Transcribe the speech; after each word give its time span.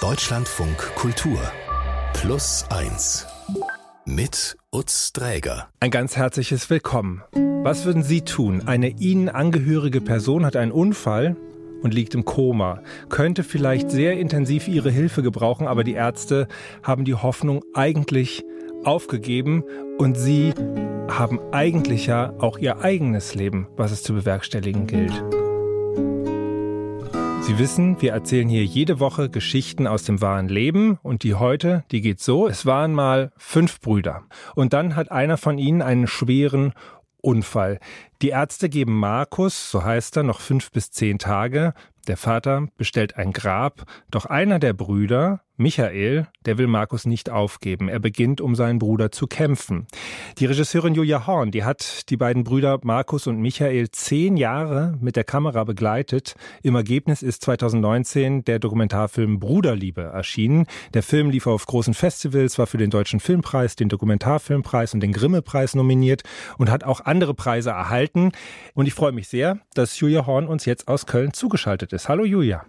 Deutschlandfunk 0.00 0.76
Kultur 0.94 1.40
Plus 2.12 2.66
1 2.68 3.26
mit 4.04 4.58
Utz 4.70 5.14
Dräger. 5.14 5.68
Ein 5.80 5.90
ganz 5.90 6.16
herzliches 6.18 6.68
Willkommen. 6.68 7.22
Was 7.62 7.86
würden 7.86 8.02
Sie 8.02 8.20
tun? 8.20 8.62
Eine 8.66 8.90
Ihnen 8.90 9.30
angehörige 9.30 10.02
Person 10.02 10.44
hat 10.44 10.54
einen 10.54 10.70
Unfall 10.70 11.36
und 11.82 11.94
liegt 11.94 12.14
im 12.14 12.26
Koma, 12.26 12.82
könnte 13.08 13.42
vielleicht 13.42 13.90
sehr 13.90 14.18
intensiv 14.18 14.68
Ihre 14.68 14.90
Hilfe 14.90 15.22
gebrauchen, 15.22 15.66
aber 15.66 15.82
die 15.82 15.94
Ärzte 15.94 16.46
haben 16.82 17.06
die 17.06 17.14
Hoffnung 17.14 17.62
eigentlich 17.72 18.44
aufgegeben 18.84 19.64
und 19.96 20.18
Sie 20.18 20.52
haben 21.08 21.40
eigentlich 21.52 22.06
ja 22.06 22.34
auch 22.38 22.58
Ihr 22.58 22.80
eigenes 22.80 23.34
Leben, 23.34 23.66
was 23.76 23.92
es 23.92 24.02
zu 24.02 24.12
bewerkstelligen 24.12 24.86
gilt. 24.86 25.45
Sie 27.46 27.60
wissen, 27.60 28.02
wir 28.02 28.10
erzählen 28.10 28.48
hier 28.48 28.64
jede 28.64 28.98
Woche 28.98 29.30
Geschichten 29.30 29.86
aus 29.86 30.02
dem 30.02 30.20
wahren 30.20 30.48
Leben. 30.48 30.98
Und 31.04 31.22
die 31.22 31.34
heute, 31.34 31.84
die 31.92 32.00
geht 32.00 32.18
so, 32.18 32.48
es 32.48 32.66
waren 32.66 32.92
mal 32.92 33.30
fünf 33.36 33.80
Brüder. 33.80 34.24
Und 34.56 34.72
dann 34.72 34.96
hat 34.96 35.12
einer 35.12 35.36
von 35.36 35.56
ihnen 35.56 35.80
einen 35.80 36.08
schweren 36.08 36.72
Unfall. 37.20 37.78
Die 38.22 38.30
Ärzte 38.30 38.68
geben 38.68 38.98
Markus, 38.98 39.70
so 39.70 39.84
heißt 39.84 40.16
er, 40.16 40.22
noch 40.22 40.40
fünf 40.40 40.70
bis 40.70 40.90
zehn 40.90 41.18
Tage. 41.18 41.74
Der 42.06 42.16
Vater 42.16 42.68
bestellt 42.76 43.16
ein 43.16 43.32
Grab, 43.32 43.84
doch 44.10 44.26
einer 44.26 44.58
der 44.58 44.72
Brüder, 44.72 45.40
Michael, 45.58 46.26
der 46.44 46.58
will 46.58 46.66
Markus 46.66 47.06
nicht 47.06 47.30
aufgeben. 47.30 47.88
Er 47.88 47.98
beginnt, 47.98 48.42
um 48.42 48.54
seinen 48.54 48.78
Bruder 48.78 49.10
zu 49.10 49.26
kämpfen. 49.26 49.86
Die 50.36 50.44
Regisseurin 50.44 50.94
Julia 50.94 51.26
Horn, 51.26 51.50
die 51.50 51.64
hat 51.64 52.10
die 52.10 52.18
beiden 52.18 52.44
Brüder 52.44 52.78
Markus 52.82 53.26
und 53.26 53.40
Michael 53.40 53.90
zehn 53.90 54.36
Jahre 54.36 54.98
mit 55.00 55.16
der 55.16 55.24
Kamera 55.24 55.64
begleitet. 55.64 56.34
Im 56.62 56.74
Ergebnis 56.74 57.22
ist 57.22 57.42
2019 57.42 58.44
der 58.44 58.58
Dokumentarfilm 58.58 59.40
Bruderliebe 59.40 60.02
erschienen. 60.02 60.66
Der 60.92 61.02
Film 61.02 61.30
lief 61.30 61.46
auf 61.46 61.64
großen 61.64 61.94
Festivals, 61.94 62.58
war 62.58 62.66
für 62.66 62.78
den 62.78 62.90
Deutschen 62.90 63.18
Filmpreis, 63.18 63.76
den 63.76 63.88
Dokumentarfilmpreis 63.88 64.92
und 64.92 65.00
den 65.00 65.12
Grimme-Preis 65.12 65.74
nominiert 65.74 66.22
und 66.58 66.70
hat 66.70 66.84
auch 66.84 67.00
andere 67.00 67.32
Preise 67.32 67.70
erhalten. 67.70 68.05
Und 68.14 68.86
ich 68.86 68.94
freue 68.94 69.12
mich 69.12 69.28
sehr, 69.28 69.58
dass 69.74 69.98
Julia 69.98 70.26
Horn 70.26 70.46
uns 70.46 70.64
jetzt 70.64 70.88
aus 70.88 71.06
Köln 71.06 71.32
zugeschaltet 71.32 71.92
ist. 71.92 72.08
Hallo 72.08 72.24
Julia. 72.24 72.64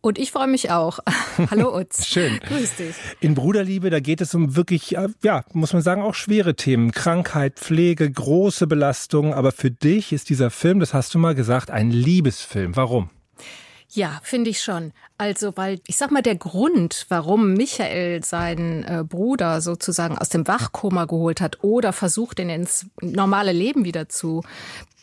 Und 0.00 0.18
ich 0.18 0.32
freue 0.32 0.48
mich 0.48 0.70
auch. 0.70 0.98
Hallo 1.50 1.76
Utz. 1.78 2.06
Schön. 2.06 2.40
Grüß 2.40 2.76
dich. 2.76 2.96
In 3.20 3.34
Bruderliebe, 3.34 3.88
da 3.88 4.00
geht 4.00 4.20
es 4.20 4.34
um 4.34 4.56
wirklich, 4.56 4.96
äh, 4.96 5.08
ja, 5.22 5.44
muss 5.52 5.72
man 5.72 5.82
sagen, 5.82 6.02
auch 6.02 6.14
schwere 6.14 6.56
Themen. 6.56 6.90
Krankheit, 6.90 7.58
Pflege, 7.58 8.10
große 8.10 8.66
Belastung. 8.66 9.32
Aber 9.32 9.52
für 9.52 9.70
dich 9.70 10.12
ist 10.12 10.28
dieser 10.28 10.50
Film, 10.50 10.80
das 10.80 10.92
hast 10.92 11.14
du 11.14 11.18
mal 11.18 11.34
gesagt, 11.34 11.70
ein 11.70 11.90
Liebesfilm. 11.90 12.74
Warum? 12.76 13.10
Ja, 13.94 14.20
finde 14.22 14.48
ich 14.48 14.62
schon. 14.62 14.92
Also, 15.18 15.54
weil 15.56 15.80
ich 15.86 15.98
sag 15.98 16.10
mal, 16.10 16.22
der 16.22 16.36
Grund, 16.36 17.04
warum 17.10 17.52
Michael 17.52 18.24
seinen 18.24 18.84
äh, 18.84 19.04
Bruder 19.06 19.60
sozusagen 19.60 20.16
aus 20.16 20.30
dem 20.30 20.48
Wachkoma 20.48 21.04
geholt 21.04 21.42
hat 21.42 21.62
oder 21.62 21.92
versucht, 21.92 22.38
ihn 22.38 22.48
ins 22.48 22.86
normale 23.02 23.52
Leben 23.52 23.84
wieder 23.84 24.08
zu 24.08 24.42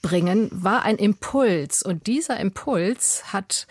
bringen, 0.02 0.50
war 0.52 0.84
ein 0.84 0.96
Impuls. 0.96 1.84
Und 1.84 2.08
dieser 2.08 2.40
Impuls 2.40 3.32
hat 3.32 3.68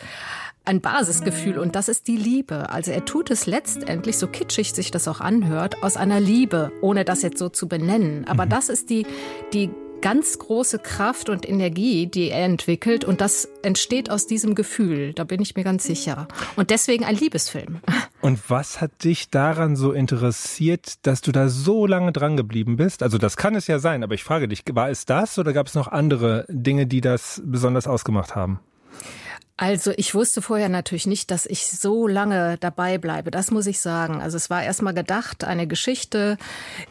ein 0.64 0.80
Basisgefühl 0.80 1.58
und 1.58 1.74
das 1.74 1.89
ist 1.89 2.06
die 2.06 2.16
Liebe. 2.16 2.70
Also 2.70 2.92
er 2.92 3.05
tut 3.05 3.30
es 3.30 3.46
letztendlich, 3.46 4.19
so 4.19 4.28
kitschig 4.28 4.72
sich 4.72 4.91
das 4.91 5.08
auch 5.08 5.20
anhört, 5.20 5.83
aus 5.83 5.96
einer 5.96 6.20
Liebe, 6.20 6.70
ohne 6.83 7.05
das 7.05 7.22
jetzt 7.22 7.39
so 7.39 7.48
zu 7.48 7.66
benennen. 7.69 8.28
Aber 8.28 8.44
mhm. 8.44 8.50
das 8.50 8.69
ist 8.69 8.91
die, 8.91 9.06
die 9.52 9.70
ganz 10.01 10.39
große 10.39 10.79
Kraft 10.79 11.29
und 11.29 11.49
Energie, 11.49 12.07
die 12.07 12.31
er 12.31 12.45
entwickelt 12.45 13.05
und 13.05 13.21
das 13.21 13.49
entsteht 13.63 14.11
aus 14.11 14.27
diesem 14.27 14.55
Gefühl, 14.55 15.13
da 15.13 15.25
bin 15.25 15.41
ich 15.41 15.57
mir 15.57 15.65
ganz 15.65 15.85
sicher. 15.85 16.29
Und 16.57 16.71
deswegen 16.71 17.05
ein 17.05 17.17
Liebesfilm. 17.17 17.81
Und 18.21 18.51
was 18.51 18.81
hat 18.81 19.05
dich 19.05 19.31
daran 19.31 19.77
so 19.77 19.93
interessiert, 19.93 21.07
dass 21.07 21.21
du 21.21 21.31
da 21.31 21.49
so 21.49 21.87
lange 21.87 22.11
dran 22.11 22.37
geblieben 22.37 22.77
bist? 22.77 23.05
Also 23.05 23.17
das 23.17 23.37
kann 23.37 23.55
es 23.55 23.69
ja 23.69 23.79
sein, 23.79 24.03
aber 24.03 24.15
ich 24.15 24.25
frage 24.25 24.49
dich, 24.49 24.65
war 24.73 24.91
es 24.91 25.07
das 25.07 25.39
oder 25.39 25.53
gab 25.53 25.69
es 25.69 25.75
noch 25.75 25.87
andere 25.87 26.45
Dinge, 26.48 26.89
die 26.89 27.01
das 27.01 27.41
besonders 27.45 27.87
ausgemacht 27.87 28.35
haben? 28.35 28.58
Also 29.61 29.92
ich 29.96 30.14
wusste 30.14 30.41
vorher 30.41 30.69
natürlich 30.69 31.08
nicht, 31.08 31.33
dass 31.33 31.45
ich 31.45 31.67
so 31.67 32.07
lange 32.07 32.58
dabei 32.58 32.96
bleibe. 32.96 33.33
Das 33.33 33.51
muss 33.51 33.67
ich 33.67 33.80
sagen. 33.80 34.23
Also 34.23 34.36
es 34.36 34.51
war 34.51 34.63
erstmal 34.63 34.95
gedacht, 34.95 35.42
eine 35.42 35.67
Geschichte, 35.67 36.39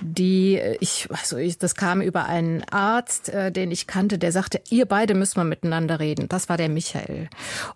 die 0.02 0.60
ich, 0.82 1.08
also 1.10 1.38
ich, 1.38 1.58
das 1.58 1.76
kam 1.76 2.02
über 2.02 2.26
einen 2.26 2.66
Arzt, 2.66 3.30
äh, 3.30 3.54
den 3.54 3.72
ich 3.72 3.88
kannte, 3.88 4.18
der 4.18 4.34
sagte, 4.34 4.62
ihr 4.70 4.86
beide 4.86 5.14
müssen 5.14 5.40
mal 5.40 5.46
miteinander 5.46 6.02
reden. 6.02 6.28
Das 6.28 6.50
war 6.50 6.58
der 6.58 6.68
Michael. 6.68 7.30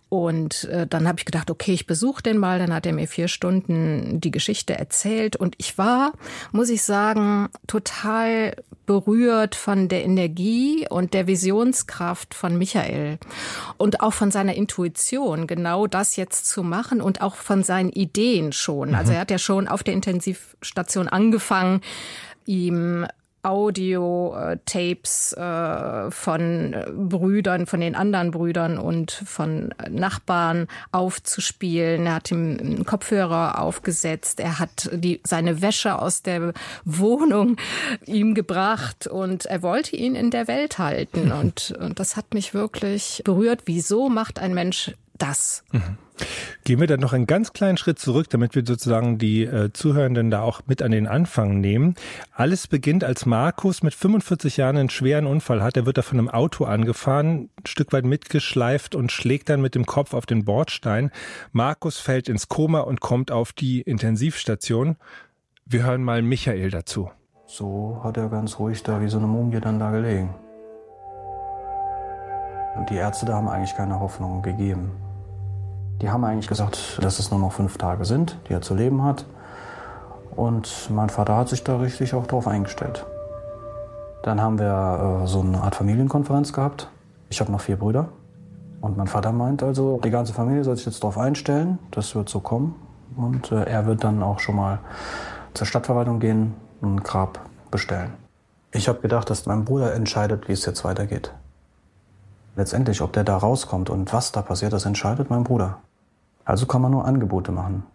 Und 0.10 0.66
äh, 0.66 0.86
dann 0.86 1.08
habe 1.08 1.20
ich 1.20 1.26
gedacht, 1.26 1.50
okay, 1.50 1.72
ich 1.72 1.88
besuche 1.88 2.22
den 2.22 2.38
mal. 2.38 2.60
Dann 2.60 2.74
hat 2.74 2.86
er 2.86 2.92
mir 2.92 3.08
vier 3.08 3.30
Stunden 3.30 4.20
die 4.20 4.32
Geschichte 4.32 4.78
erzählt 4.78 5.38
und 5.38 5.56
ich 5.58 5.78
war, 5.78 6.12
muss 6.52 6.68
ich 6.68 6.84
sagen, 6.84 7.48
total 7.66 8.58
berührt 8.86 9.56
von 9.56 9.88
der 9.88 10.04
Energie 10.04 10.86
und 10.90 11.14
der 11.14 11.28
Visionskraft 11.28 12.34
von 12.34 12.58
Michael 12.58 13.20
und 13.78 14.02
auch 14.02 14.12
von 14.12 14.32
seiner 14.32 14.56
Intuition, 14.56 14.81
genau 15.48 15.88
das 15.88 16.16
jetzt 16.16 16.48
zu 16.48 16.64
machen 16.64 17.02
und 17.02 17.22
auch 17.22 17.36
von 17.36 17.64
seinen 17.64 17.90
Ideen 17.90 18.52
schon. 18.52 18.90
Also 18.90 18.92
mhm. 18.92 18.96
Also 19.02 19.14
er 19.14 19.20
hat 19.20 19.32
ja 19.32 19.40
schon 19.40 19.68
auf 19.68 19.84
der 19.84 19.94
Intensivstation 19.94 21.08
angefangen, 21.08 21.82
ihm 22.46 23.06
Audio-Tapes 23.44 25.34
äh, 25.34 26.12
von 26.12 26.76
Brüdern, 27.10 27.66
von 27.66 27.82
den 27.82 27.96
anderen 27.96 28.32
Brüdern 28.32 28.78
und 28.78 29.12
von 29.12 29.74
Nachbarn 29.90 30.68
aufzuspielen. 30.92 32.06
Er 32.06 32.16
hat 32.16 32.32
ihm 32.32 32.58
einen 32.60 32.86
Kopfhörer 32.86 33.60
aufgesetzt. 33.60 34.40
Er 34.40 34.60
hat 34.60 34.90
die, 34.94 35.22
seine 35.26 35.62
Wäsche 35.62 36.00
aus 36.00 36.22
der 36.22 36.54
Wohnung 36.86 37.58
ihm 38.06 38.36
gebracht 38.36 39.08
und 39.08 39.46
er 39.46 39.62
wollte 39.62 39.96
ihn 39.96 40.16
in 40.16 40.32
der 40.32 40.48
Welt 40.48 40.78
halten. 40.78 41.32
Und, 41.42 41.74
und 41.80 42.00
das 42.00 42.18
hat 42.18 42.34
mich 42.34 42.54
wirklich 42.54 43.22
berührt. 43.26 43.64
Wieso 43.66 44.10
macht 44.10 44.38
ein 44.38 44.54
Mensch 44.54 44.92
das? 45.18 45.64
Mhm. 45.72 45.98
Gehen 46.64 46.80
wir 46.80 46.88
dann 46.88 47.00
noch 47.00 47.14
einen 47.14 47.28
ganz 47.28 47.54
kleinen 47.54 47.78
Schritt 47.78 48.00
zurück, 48.00 48.30
damit 48.30 48.56
wir 48.56 48.64
sozusagen 48.66 49.18
die 49.18 49.44
äh, 49.44 49.72
Zuhörenden 49.74 50.30
da 50.30 50.42
auch 50.42 50.62
mit 50.68 50.82
an 50.82 50.92
den 50.92 51.08
Anfang 51.08 51.60
nehmen. 51.60 51.96
Alles 52.34 52.68
beginnt, 52.68 53.04
als 53.04 53.26
Markus 53.26 53.84
mit 53.84 53.94
45 53.94 54.58
Jahren 54.58 54.78
einen 54.78 54.90
schweren 54.90 55.26
Unfall 55.26 55.64
hat. 55.64 55.78
Er 55.78 55.86
wird 55.86 55.98
da 55.98 56.02
von 56.02 56.20
einem 56.20 56.30
Auto 56.30 56.66
angefahren, 56.66 57.50
ein 57.58 57.66
Stück 57.66 57.94
weit 57.94 58.06
mitgeschleift 58.06 58.96
und 58.96 59.12
schlägt 59.12 59.50
dann 59.50 59.62
mit 59.62 59.76
dem 59.76 59.86
Kopf 59.86 60.14
auf 60.14 60.26
den 60.26 60.46
Bordstein. 60.46 61.12
Markus 61.52 61.98
fällt 61.98 62.30
ins 62.30 62.48
Koma 62.48 62.82
und 62.82 63.02
kommt 63.02 63.32
auf 63.32 63.54
die 63.54 63.82
Intensivstation. 63.82 64.98
Wir 65.66 65.84
hören 65.84 66.04
mal 66.04 66.22
Michael 66.22 66.70
dazu. 66.70 67.10
So 67.46 68.00
hat 68.04 68.18
er 68.18 68.30
ganz 68.30 68.60
ruhig 68.60 68.84
da 68.84 69.02
wie 69.02 69.10
so 69.10 69.18
eine 69.18 69.28
Mumie 69.28 69.60
dann 69.60 69.80
da 69.80 69.92
gelegen. 69.92 70.34
Und 72.78 72.90
die 72.90 72.96
Ärzte 72.96 73.26
da 73.26 73.34
haben 73.34 73.50
eigentlich 73.50 73.76
keine 73.76 74.00
Hoffnung 74.00 74.42
gegeben. 74.42 74.92
Die 76.02 76.10
haben 76.10 76.24
eigentlich 76.24 76.48
gesagt, 76.48 77.00
dass 77.02 77.20
es 77.20 77.30
nur 77.30 77.40
noch 77.40 77.54
fünf 77.54 77.78
Tage 77.78 78.06
sind, 78.06 78.38
die 78.50 78.54
er 78.54 78.62
zu 78.62 78.74
leben 78.74 79.04
hat. 79.04 79.26
Und 80.36 80.90
mein 80.90 81.10
Vater 81.10 81.38
hat 81.38 81.50
sich 81.50 81.64
da 81.64 81.78
richtig 81.78 82.16
auch 82.16 82.26
drauf 82.26 82.48
eingestellt. 82.48 83.06
Dann 84.24 84.42
haben 84.42 84.58
wir 84.58 85.24
äh, 85.24 85.28
so 85.28 85.42
eine 85.42 85.62
Art 85.62 85.76
Familienkonferenz 85.76 86.54
gehabt. 86.54 86.90
Ich 87.30 87.40
habe 87.40 87.52
noch 87.52 87.62
vier 87.62 87.76
Brüder. 87.76 88.10
Und 88.82 88.98
mein 88.98 89.08
Vater 89.08 89.32
meint 89.32 89.62
also, 89.62 90.00
die 90.04 90.10
ganze 90.10 90.34
Familie 90.34 90.64
soll 90.64 90.76
sich 90.76 90.88
jetzt 90.88 91.04
darauf 91.04 91.20
einstellen, 91.20 91.78
das 91.92 92.16
wird 92.16 92.30
so 92.30 92.40
kommen. 92.40 92.76
Und 93.16 93.52
äh, 93.52 93.64
er 93.66 93.86
wird 93.86 94.04
dann 94.04 94.24
auch 94.24 94.40
schon 94.40 94.56
mal 94.56 94.80
zur 95.54 95.68
Stadtverwaltung 95.68 96.20
gehen 96.20 96.56
und 96.82 96.96
ein 96.96 97.04
Grab 97.04 97.40
bestellen. 97.70 98.14
Ich 98.72 98.88
habe 98.88 99.02
gedacht, 99.02 99.30
dass 99.30 99.46
mein 99.46 99.66
Bruder 99.66 99.94
entscheidet, 99.94 100.48
wie 100.48 100.54
es 100.54 100.66
jetzt 100.66 100.84
weitergeht. 100.84 101.32
Letztendlich, 102.56 103.02
ob 103.02 103.14
der 103.14 103.24
da 103.24 103.38
rauskommt 103.38 103.90
und 103.90 104.12
was 104.14 104.32
da 104.32 104.42
passiert, 104.42 104.74
das 104.74 104.86
entscheidet 104.86 105.30
mein 105.30 105.44
Bruder. 105.44 105.78
Also 106.52 106.66
kann 106.66 106.82
man 106.82 106.92
nur 106.92 107.06
Angebote 107.06 107.54
machen. 107.54 107.86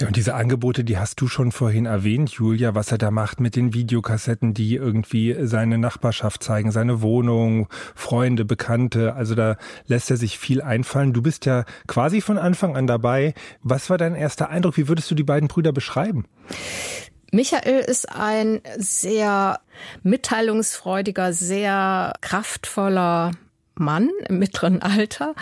Ja, 0.00 0.06
und 0.06 0.14
diese 0.14 0.36
Angebote, 0.36 0.84
die 0.84 0.98
hast 0.98 1.20
du 1.20 1.26
schon 1.26 1.50
vorhin 1.50 1.84
erwähnt, 1.84 2.30
Julia, 2.30 2.76
was 2.76 2.92
er 2.92 2.98
da 2.98 3.10
macht 3.10 3.40
mit 3.40 3.56
den 3.56 3.74
Videokassetten, 3.74 4.54
die 4.54 4.76
irgendwie 4.76 5.34
seine 5.48 5.78
Nachbarschaft 5.78 6.44
zeigen, 6.44 6.70
seine 6.70 7.02
Wohnung, 7.02 7.66
Freunde, 7.96 8.44
Bekannte. 8.44 9.14
Also 9.14 9.34
da 9.34 9.56
lässt 9.86 10.12
er 10.12 10.16
sich 10.16 10.38
viel 10.38 10.62
einfallen. 10.62 11.12
Du 11.12 11.22
bist 11.22 11.44
ja 11.44 11.64
quasi 11.88 12.20
von 12.20 12.38
Anfang 12.38 12.76
an 12.76 12.86
dabei. 12.86 13.34
Was 13.64 13.90
war 13.90 13.98
dein 13.98 14.14
erster 14.14 14.48
Eindruck? 14.48 14.76
Wie 14.76 14.86
würdest 14.86 15.10
du 15.10 15.16
die 15.16 15.24
beiden 15.24 15.48
Brüder 15.48 15.72
beschreiben? 15.72 16.26
Michael 17.32 17.80
ist 17.80 18.12
ein 18.14 18.60
sehr 18.76 19.58
mitteilungsfreudiger, 20.04 21.32
sehr 21.32 22.12
kraftvoller 22.20 23.32
Mann 23.74 24.10
im 24.28 24.38
mittleren 24.38 24.82
Alter, 24.82 25.34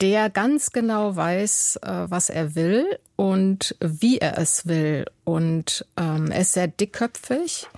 der 0.00 0.30
ganz 0.30 0.72
genau 0.72 1.16
weiß, 1.16 1.80
äh, 1.82 2.04
was 2.08 2.30
er 2.30 2.54
will 2.54 2.86
und 3.16 3.76
wie 3.80 4.18
er 4.18 4.38
es 4.38 4.66
will. 4.66 5.06
Und 5.24 5.86
ähm, 5.96 6.30
er 6.30 6.40
ist 6.40 6.52
sehr 6.52 6.68
dickköpfig, 6.68 7.68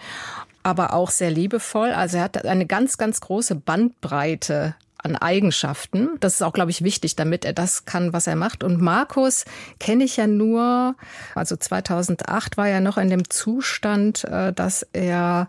aber 0.63 0.95
auch 0.95 1.11
sehr 1.11 1.31
liebevoll. 1.31 1.91
Also 1.91 2.19
er 2.19 2.25
hat 2.25 2.45
eine 2.45 2.67
ganz, 2.67 2.99
ganz 2.99 3.21
große 3.21 3.55
Bandbreite 3.55 4.75
an 5.05 5.17
Eigenschaften. 5.17 6.09
Das 6.21 6.35
ist 6.35 6.43
auch, 6.43 6.55
glaube 6.55 6.71
ich, 6.71 6.83
wichtig, 6.83 7.15
damit 7.15 7.45
er 7.45 7.53
das 7.53 7.85
kann, 7.85 8.15
was 8.15 8.27
er 8.27 8.37
macht. 8.37 8.65
Und 8.65 8.81
Markus 8.81 9.45
kenne 9.79 10.05
ich 10.05 10.17
ja 10.17 10.27
nur, 10.27 10.97
also 11.35 11.57
2008 11.57 12.57
war 12.57 12.69
er 12.69 12.81
noch 12.81 12.97
in 12.97 13.11
dem 13.11 13.29
Zustand, 13.29 14.25
äh, 14.25 14.53
dass 14.55 14.87
er 14.95 15.49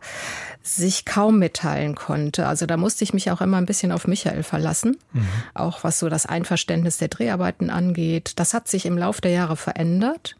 sich 0.62 1.06
kaum 1.06 1.40
mitteilen 1.40 1.96
konnte. 1.96 2.48
Also 2.48 2.66
da 2.66 2.76
musste 2.76 3.06
ich 3.06 3.14
mich 3.14 3.32
auch 3.32 3.40
immer 3.40 3.58
ein 3.58 3.66
bisschen 3.66 3.94
auf 3.94 4.08
Michael 4.08 4.44
verlassen, 4.44 4.98
mhm. 5.14 5.28
auch 5.54 5.86
was 5.86 6.00
so 6.00 6.10
das 6.10 6.26
Einverständnis 6.26 6.98
der 6.98 7.08
Dreharbeiten 7.08 7.70
angeht. 7.70 8.34
Das 8.36 8.54
hat 8.54 8.68
sich 8.68 8.86
im 8.86 8.98
Laufe 8.98 9.22
der 9.22 9.32
Jahre 9.32 9.56
verändert. 9.56 10.36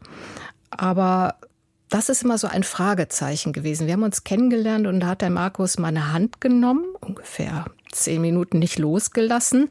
Aber 0.70 1.36
das 1.88 2.08
ist 2.08 2.22
immer 2.24 2.38
so 2.38 2.46
ein 2.46 2.64
Fragezeichen 2.64 3.52
gewesen. 3.52 3.86
Wir 3.86 3.94
haben 3.94 4.02
uns 4.02 4.24
kennengelernt 4.24 4.86
und 4.86 5.00
da 5.00 5.08
hat 5.08 5.22
der 5.22 5.30
Markus 5.30 5.78
meine 5.78 6.12
Hand 6.12 6.40
genommen, 6.40 6.84
ungefähr 7.00 7.66
zehn 7.92 8.20
Minuten 8.20 8.58
nicht 8.58 8.78
losgelassen. 8.78 9.68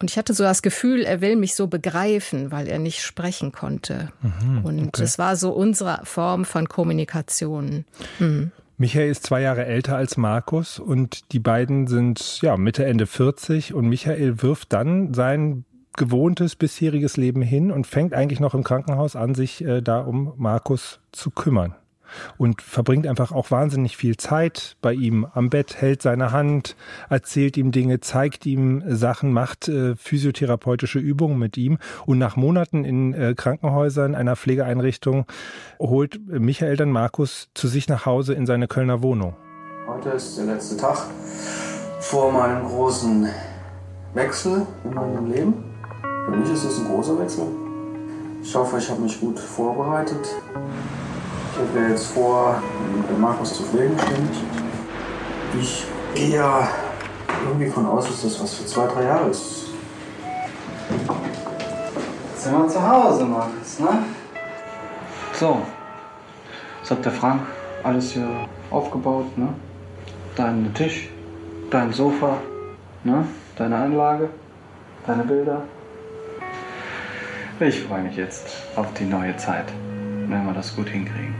Und 0.00 0.10
ich 0.10 0.18
hatte 0.18 0.34
so 0.34 0.42
das 0.42 0.62
Gefühl, 0.62 1.02
er 1.04 1.20
will 1.20 1.36
mich 1.36 1.54
so 1.54 1.68
begreifen, 1.68 2.50
weil 2.50 2.66
er 2.66 2.80
nicht 2.80 3.02
sprechen 3.02 3.52
konnte. 3.52 4.08
Mhm, 4.20 4.64
und 4.64 4.88
okay. 4.88 5.04
es 5.04 5.16
war 5.16 5.36
so 5.36 5.52
unsere 5.52 6.00
Form 6.02 6.44
von 6.44 6.68
Kommunikation. 6.68 7.84
Mhm. 8.18 8.50
Michael 8.78 9.10
ist 9.10 9.24
zwei 9.24 9.42
Jahre 9.42 9.64
älter 9.64 9.96
als 9.96 10.16
Markus 10.16 10.80
und 10.80 11.32
die 11.32 11.38
beiden 11.38 11.86
sind 11.86 12.42
ja 12.42 12.56
Mitte, 12.56 12.84
Ende 12.84 13.06
40 13.06 13.74
und 13.74 13.88
Michael 13.88 14.42
wirft 14.42 14.72
dann 14.72 15.14
sein 15.14 15.64
gewohntes 15.96 16.56
bisheriges 16.56 17.16
Leben 17.16 17.42
hin 17.42 17.70
und 17.70 17.86
fängt 17.86 18.14
eigentlich 18.14 18.40
noch 18.40 18.54
im 18.54 18.64
Krankenhaus 18.64 19.16
an, 19.16 19.34
sich 19.34 19.64
äh, 19.64 19.82
da 19.82 20.00
um 20.00 20.32
Markus 20.36 21.00
zu 21.12 21.30
kümmern. 21.30 21.74
Und 22.36 22.60
verbringt 22.60 23.06
einfach 23.06 23.32
auch 23.32 23.50
wahnsinnig 23.50 23.96
viel 23.96 24.18
Zeit 24.18 24.76
bei 24.82 24.92
ihm 24.92 25.26
am 25.32 25.48
Bett, 25.48 25.80
hält 25.80 26.02
seine 26.02 26.30
Hand, 26.30 26.76
erzählt 27.08 27.56
ihm 27.56 27.72
Dinge, 27.72 28.00
zeigt 28.00 28.44
ihm 28.44 28.82
Sachen, 28.86 29.32
macht 29.32 29.68
äh, 29.68 29.96
physiotherapeutische 29.96 30.98
Übungen 30.98 31.38
mit 31.38 31.56
ihm. 31.56 31.78
Und 32.04 32.18
nach 32.18 32.36
Monaten 32.36 32.84
in 32.84 33.14
äh, 33.14 33.34
Krankenhäusern, 33.34 34.14
einer 34.14 34.36
Pflegeeinrichtung, 34.36 35.24
holt 35.78 36.20
Michael 36.26 36.76
dann 36.76 36.90
Markus 36.90 37.48
zu 37.54 37.66
sich 37.66 37.88
nach 37.88 38.04
Hause 38.04 38.34
in 38.34 38.44
seine 38.44 38.68
Kölner 38.68 39.02
Wohnung. 39.02 39.34
Heute 39.86 40.10
ist 40.10 40.36
der 40.38 40.44
letzte 40.44 40.76
Tag 40.76 41.06
vor 42.00 42.30
meinem 42.30 42.66
großen 42.66 43.28
Wechsel 44.14 44.66
in 44.84 44.94
meinem 44.94 45.32
Leben. 45.32 45.71
Für 46.24 46.30
mich 46.30 46.50
ist 46.50 46.64
es 46.64 46.78
ein 46.78 46.86
großer 46.86 47.18
Wechsel. 47.18 47.46
Ich 48.42 48.54
hoffe, 48.54 48.78
ich 48.78 48.88
habe 48.88 49.00
mich 49.00 49.20
gut 49.20 49.38
vorbereitet. 49.38 50.28
Ich 51.52 51.58
habe 51.58 51.88
jetzt 51.88 52.06
vor, 52.08 52.62
den 53.08 53.20
Markus 53.20 53.54
zu 53.54 53.64
pflegen. 53.64 53.96
Ich 55.58 55.84
gehe 56.14 56.36
ja 56.36 56.68
irgendwie 57.44 57.68
von 57.68 57.86
aus, 57.86 58.06
dass 58.06 58.22
das 58.22 58.40
was 58.40 58.54
für 58.54 58.66
zwei, 58.66 58.86
drei 58.86 59.04
Jahre 59.04 59.30
ist. 59.30 59.70
Jetzt 62.32 62.44
sind 62.44 62.56
wir 62.56 62.68
zu 62.68 62.88
Hause, 62.88 63.24
Markus, 63.24 63.80
ne? 63.80 63.88
So, 65.32 65.58
jetzt 66.80 66.90
hat 66.90 67.04
der 67.04 67.12
Frank 67.12 67.42
alles 67.82 68.12
hier 68.12 68.28
aufgebaut, 68.70 69.36
ne? 69.36 69.48
Dein 70.36 70.72
Tisch, 70.74 71.10
dein 71.70 71.92
Sofa, 71.92 72.38
ne? 73.02 73.26
Deine 73.56 73.76
Anlage, 73.76 74.28
deine 75.06 75.24
Bilder. 75.24 75.62
Ich 77.60 77.80
freue 77.80 78.02
mich 78.02 78.16
jetzt 78.16 78.46
auf 78.76 78.92
die 78.94 79.04
neue 79.04 79.36
Zeit, 79.36 79.66
wenn 80.26 80.44
wir 80.44 80.52
das 80.52 80.74
gut 80.74 80.88
hinkriegen. 80.88 81.34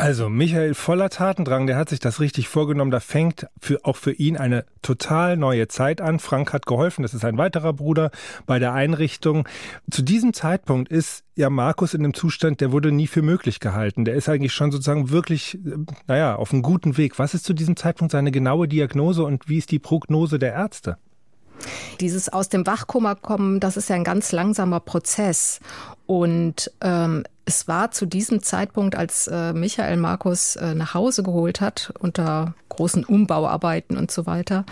Also 0.00 0.30
Michael 0.30 0.72
voller 0.72 1.10
Tatendrang, 1.10 1.66
der 1.66 1.76
hat 1.76 1.90
sich 1.90 1.98
das 1.98 2.20
richtig 2.20 2.48
vorgenommen. 2.48 2.90
Da 2.90 3.00
fängt 3.00 3.48
für, 3.60 3.84
auch 3.84 3.96
für 3.96 4.12
ihn 4.12 4.38
eine 4.38 4.64
total 4.80 5.36
neue 5.36 5.68
Zeit 5.68 6.00
an. 6.00 6.20
Frank 6.20 6.54
hat 6.54 6.64
geholfen, 6.64 7.02
das 7.02 7.12
ist 7.12 7.24
ein 7.24 7.36
weiterer 7.36 7.74
Bruder 7.74 8.10
bei 8.46 8.58
der 8.58 8.72
Einrichtung. 8.72 9.46
Zu 9.90 10.00
diesem 10.00 10.32
Zeitpunkt 10.32 10.90
ist 10.90 11.24
ja 11.36 11.50
Markus 11.50 11.92
in 11.92 12.02
dem 12.02 12.14
Zustand, 12.14 12.62
der 12.62 12.72
wurde 12.72 12.92
nie 12.92 13.08
für 13.08 13.20
möglich 13.20 13.60
gehalten. 13.60 14.06
Der 14.06 14.14
ist 14.14 14.28
eigentlich 14.30 14.54
schon 14.54 14.72
sozusagen 14.72 15.10
wirklich, 15.10 15.58
naja, 16.06 16.34
auf 16.36 16.52
einem 16.52 16.62
guten 16.62 16.96
Weg. 16.96 17.18
Was 17.18 17.34
ist 17.34 17.44
zu 17.44 17.52
diesem 17.52 17.76
Zeitpunkt 17.76 18.12
seine 18.12 18.30
genaue 18.30 18.68
Diagnose 18.68 19.22
und 19.22 19.50
wie 19.50 19.58
ist 19.58 19.70
die 19.70 19.78
Prognose 19.78 20.38
der 20.38 20.54
Ärzte? 20.54 20.96
Dieses 22.00 22.28
aus 22.28 22.48
dem 22.48 22.66
Wachkoma 22.66 23.14
kommen, 23.14 23.60
das 23.60 23.76
ist 23.76 23.88
ja 23.88 23.96
ein 23.96 24.04
ganz 24.04 24.32
langsamer 24.32 24.80
Prozess. 24.80 25.60
Und 26.06 26.70
ähm, 26.80 27.24
es 27.44 27.68
war 27.68 27.90
zu 27.90 28.06
diesem 28.06 28.42
Zeitpunkt, 28.42 28.94
als 28.94 29.26
äh, 29.26 29.52
Michael 29.52 29.96
Markus 29.96 30.56
äh, 30.56 30.74
nach 30.74 30.94
Hause 30.94 31.22
geholt 31.22 31.60
hat, 31.60 31.92
unter 31.98 32.54
großen 32.68 33.04
Umbauarbeiten 33.04 33.96
und 33.96 34.10
so 34.10 34.26
weiter, 34.26 34.64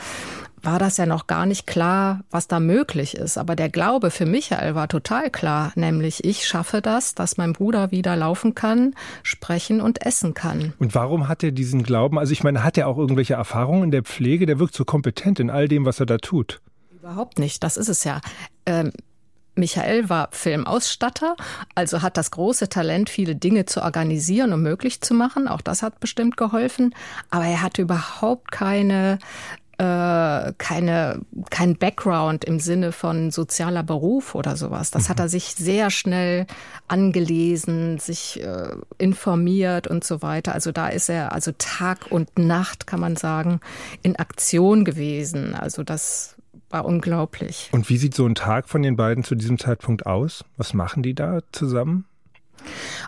war 0.63 0.79
das 0.79 0.97
ja 0.97 1.07
noch 1.07 1.27
gar 1.27 1.47
nicht 1.47 1.67
klar, 1.67 2.21
was 2.31 2.49
da 2.49 2.61
möglich 2.61 3.17
ist. 3.17 3.39
Aber 3.39 3.57
der 3.57 3.69
Glaube 3.69 4.11
für 4.11 4.27
Michael 4.27 4.75
war 4.75 4.89
total 4.89 5.31
klar, 5.31 5.73
nämlich 5.75 6.25
ich 6.25 6.47
schaffe 6.47 6.83
das, 6.83 7.15
dass 7.15 7.37
mein 7.37 7.53
Bruder 7.53 7.91
wieder 7.91 8.17
laufen 8.17 8.55
kann, 8.55 8.95
sprechen 9.23 9.81
und 9.81 10.05
essen 10.05 10.35
kann. 10.35 10.73
Und 10.79 10.95
warum 10.95 11.29
hat 11.29 11.43
er 11.43 11.53
diesen 11.53 11.83
Glauben? 11.83 12.19
Also 12.19 12.33
ich 12.33 12.43
meine, 12.43 12.65
hat 12.65 12.79
er 12.79 12.89
auch 12.89 12.99
irgendwelche 12.99 13.35
Erfahrungen 13.35 13.85
in 13.85 13.91
der 13.91 14.03
Pflege? 14.03 14.47
Der 14.47 14.59
wirkt 14.59 14.75
so 14.75 14.85
kompetent 14.85 15.41
in 15.41 15.51
all 15.51 15.69
dem, 15.69 15.85
was 15.85 16.01
er 16.01 16.07
da 16.07 16.19
tut. 16.19 16.61
Überhaupt 17.01 17.39
nicht, 17.39 17.63
das 17.63 17.77
ist 17.77 17.89
es 17.89 18.05
ja. 18.05 18.21
Ähm, 18.67 18.93
Michael 19.55 20.09
war 20.09 20.29
Filmausstatter, 20.31 21.37
also 21.75 22.03
hat 22.03 22.17
das 22.17 22.31
große 22.31 22.69
Talent, 22.69 23.11
viele 23.11 23.35
Dinge 23.35 23.67
zu 23.67 23.83
organisieren 23.83 24.53
und 24.53 24.63
möglich 24.63 25.01
zu 25.01 25.15
machen. 25.15 25.49
Auch 25.49 25.61
das 25.61 25.83
hat 25.83 26.01
bestimmt 26.01 26.37
geholfen. 26.37 26.95
Aber 27.31 27.45
er 27.45 27.63
hatte 27.63 27.83
überhaupt 27.83 28.53
keine 28.53 29.19
äh, 29.79 30.53
keine, 30.59 31.21
kein 31.51 31.77
Background 31.77 32.45
im 32.45 32.59
Sinne 32.59 32.91
von 32.91 33.31
sozialer 33.31 33.85
Beruf 33.85 34.35
oder 34.35 34.57
sowas. 34.57 34.91
Das 34.91 35.05
mhm. 35.05 35.09
hat 35.11 35.21
er 35.21 35.29
sich 35.29 35.55
sehr 35.55 35.91
schnell 35.91 36.47
angelesen, 36.89 37.99
sich 37.99 38.43
äh, 38.43 38.73
informiert 38.99 39.87
und 39.87 40.03
so 40.03 40.21
weiter. 40.21 40.53
Also 40.53 40.73
da 40.73 40.89
ist 40.89 41.09
er 41.09 41.33
also 41.33 41.53
Tag 41.59 42.11
und 42.11 42.39
Nacht, 42.39 42.89
kann 42.89 42.99
man 42.99 43.15
sagen, 43.15 43.61
in 44.03 44.17
Aktion 44.17 44.85
gewesen. 44.85 45.55
Also 45.55 45.85
das 45.85 46.38
war 46.71 46.85
unglaublich. 46.85 47.69
Und 47.73 47.89
wie 47.89 47.97
sieht 47.97 48.15
so 48.15 48.27
ein 48.27 48.35
Tag 48.35 48.69
von 48.69 48.83
den 48.83 48.97
beiden 48.97 49.25
zu 49.25 49.35
diesem 49.35 49.59
Zeitpunkt 49.59 50.07
aus? 50.07 50.45
Was 50.57 50.75
machen 50.75 51.03
die 51.03 51.15
da 51.15 51.41
zusammen? 51.53 52.05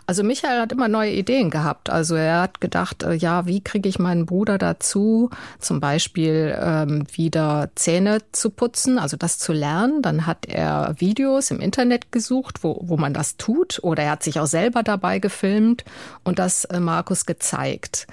Also 0.07 0.23
Michael 0.23 0.59
hat 0.59 0.71
immer 0.71 0.87
neue 0.87 1.11
Ideen 1.11 1.49
gehabt. 1.49 1.89
Also 1.89 2.15
er 2.15 2.41
hat 2.41 2.61
gedacht, 2.61 3.03
äh, 3.03 3.13
ja, 3.13 3.45
wie 3.45 3.61
kriege 3.61 3.87
ich 3.87 3.99
meinen 3.99 4.25
Bruder 4.25 4.57
dazu, 4.57 5.29
zum 5.59 5.79
Beispiel 5.79 6.57
ähm, 6.59 7.05
wieder 7.13 7.69
Zähne 7.75 8.19
zu 8.31 8.49
putzen, 8.49 8.97
also 8.97 9.17
das 9.17 9.37
zu 9.37 9.53
lernen. 9.53 10.01
Dann 10.01 10.25
hat 10.25 10.47
er 10.47 10.95
Videos 10.97 11.51
im 11.51 11.59
Internet 11.59 12.11
gesucht, 12.11 12.63
wo, 12.63 12.79
wo 12.81 12.97
man 12.97 13.13
das 13.13 13.37
tut. 13.37 13.79
Oder 13.83 14.03
er 14.03 14.11
hat 14.11 14.23
sich 14.23 14.39
auch 14.39 14.47
selber 14.47 14.83
dabei 14.83 15.19
gefilmt 15.19 15.85
und 16.23 16.39
das 16.39 16.65
äh, 16.65 16.79
Markus 16.79 17.25
gezeigt. 17.25 18.07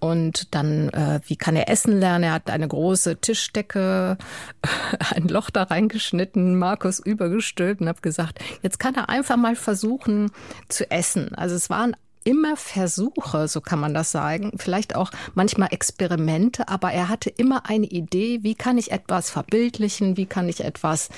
Und 0.00 0.54
dann, 0.54 0.88
äh, 0.88 1.20
wie 1.26 1.36
kann 1.36 1.56
er 1.56 1.68
essen 1.68 1.98
lernen? 1.98 2.24
Er 2.24 2.32
hat 2.32 2.50
eine 2.50 2.66
große 2.66 3.20
Tischdecke, 3.20 4.16
ein 5.14 5.28
Loch 5.28 5.50
da 5.50 5.64
reingeschnitten, 5.64 6.58
Markus 6.58 6.98
übergestülpt 6.98 7.80
und 7.80 7.88
habe 7.88 8.00
gesagt, 8.00 8.40
jetzt 8.62 8.80
kann 8.80 8.94
er 8.94 9.08
einfach 9.08 9.36
mal 9.36 9.56
versuchen 9.56 10.32
zu 10.68 10.90
essen. 10.90 11.34
Also 11.34 11.54
es 11.54 11.70
waren 11.70 11.94
immer 12.24 12.56
Versuche, 12.56 13.48
so 13.48 13.60
kann 13.60 13.78
man 13.78 13.94
das 13.94 14.12
sagen, 14.12 14.52
vielleicht 14.56 14.94
auch 14.94 15.10
manchmal 15.34 15.68
Experimente, 15.72 16.68
aber 16.68 16.92
er 16.92 17.08
hatte 17.08 17.30
immer 17.30 17.68
eine 17.68 17.86
Idee, 17.86 18.40
wie 18.42 18.54
kann 18.54 18.78
ich 18.78 18.92
etwas 18.92 19.30
verbildlichen, 19.30 20.16
wie 20.16 20.26
kann 20.26 20.48
ich 20.48 20.62
etwas 20.62 21.08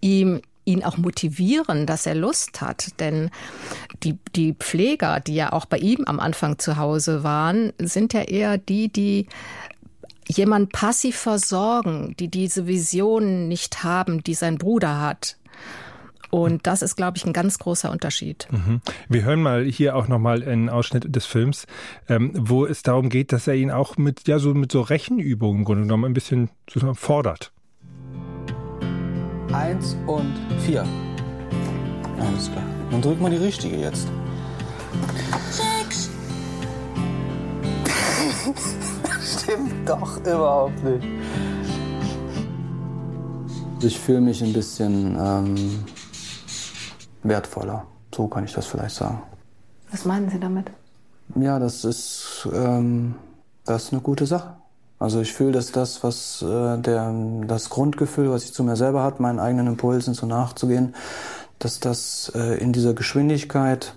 ihm 0.00 0.42
ihn 0.64 0.84
auch 0.84 0.96
motivieren, 0.96 1.86
dass 1.86 2.06
er 2.06 2.14
Lust 2.14 2.60
hat. 2.60 3.00
Denn 3.00 3.30
die, 4.02 4.18
die 4.34 4.54
Pfleger, 4.54 5.20
die 5.20 5.34
ja 5.34 5.52
auch 5.52 5.66
bei 5.66 5.78
ihm 5.78 6.04
am 6.06 6.20
Anfang 6.20 6.58
zu 6.58 6.76
Hause 6.76 7.24
waren, 7.24 7.72
sind 7.78 8.12
ja 8.12 8.22
eher 8.22 8.58
die, 8.58 8.92
die 8.92 9.26
jemand 10.28 10.72
passiv 10.72 11.16
versorgen, 11.16 12.14
die 12.18 12.28
diese 12.28 12.66
Vision 12.66 13.48
nicht 13.48 13.82
haben, 13.82 14.22
die 14.22 14.34
sein 14.34 14.58
Bruder 14.58 15.00
hat. 15.00 15.36
Und 16.30 16.68
das 16.68 16.82
ist, 16.82 16.94
glaube 16.94 17.16
ich, 17.16 17.26
ein 17.26 17.32
ganz 17.32 17.58
großer 17.58 17.90
Unterschied. 17.90 18.46
Mhm. 18.52 18.80
Wir 19.08 19.24
hören 19.24 19.42
mal 19.42 19.64
hier 19.64 19.96
auch 19.96 20.06
nochmal 20.06 20.44
einen 20.44 20.68
Ausschnitt 20.68 21.14
des 21.14 21.26
Films, 21.26 21.66
ähm, 22.08 22.30
wo 22.36 22.66
es 22.66 22.82
darum 22.82 23.08
geht, 23.08 23.32
dass 23.32 23.48
er 23.48 23.54
ihn 23.54 23.72
auch 23.72 23.96
mit, 23.96 24.28
ja, 24.28 24.38
so 24.38 24.54
mit 24.54 24.70
so 24.70 24.80
Rechenübungen 24.80 25.60
im 25.60 25.64
Grunde 25.64 25.82
genommen 25.82 26.04
ein 26.04 26.14
bisschen 26.14 26.50
fordert. 26.94 27.52
Eins 29.52 29.96
und 30.06 30.32
vier. 30.60 30.86
Alles 32.20 32.50
klar. 32.50 32.64
Dann 32.90 33.02
drück 33.02 33.20
mal 33.20 33.30
die 33.30 33.36
richtige 33.36 33.76
jetzt. 33.76 34.06
Sechs. 35.50 36.10
Stimmt 39.42 39.88
doch 39.88 40.18
überhaupt 40.20 40.82
nicht. 40.84 41.04
Ich 43.82 43.98
fühle 43.98 44.20
mich 44.20 44.42
ein 44.42 44.52
bisschen 44.52 45.16
ähm, 45.18 45.84
wertvoller. 47.22 47.86
So 48.14 48.28
kann 48.28 48.44
ich 48.44 48.52
das 48.52 48.66
vielleicht 48.66 48.94
sagen. 48.94 49.22
Was 49.90 50.04
meinen 50.04 50.30
Sie 50.30 50.38
damit? 50.38 50.70
Ja, 51.34 51.58
das 51.58 51.84
ist, 51.84 52.48
ähm, 52.52 53.16
das 53.64 53.84
ist 53.84 53.92
eine 53.92 54.02
gute 54.02 54.26
Sache. 54.26 54.56
Also 55.00 55.22
ich 55.22 55.32
fühle, 55.32 55.52
dass 55.52 55.72
das, 55.72 56.04
was 56.04 56.42
äh, 56.42 56.78
der, 56.78 57.12
das 57.46 57.70
Grundgefühl, 57.70 58.30
was 58.30 58.44
ich 58.44 58.52
zu 58.52 58.62
mir 58.62 58.76
selber 58.76 59.02
hat, 59.02 59.18
meinen 59.18 59.40
eigenen 59.40 59.66
Impulsen 59.66 60.12
so 60.12 60.26
nachzugehen, 60.26 60.94
dass 61.58 61.80
das 61.80 62.30
äh, 62.34 62.58
in 62.58 62.74
dieser 62.74 62.92
Geschwindigkeit 62.92 63.94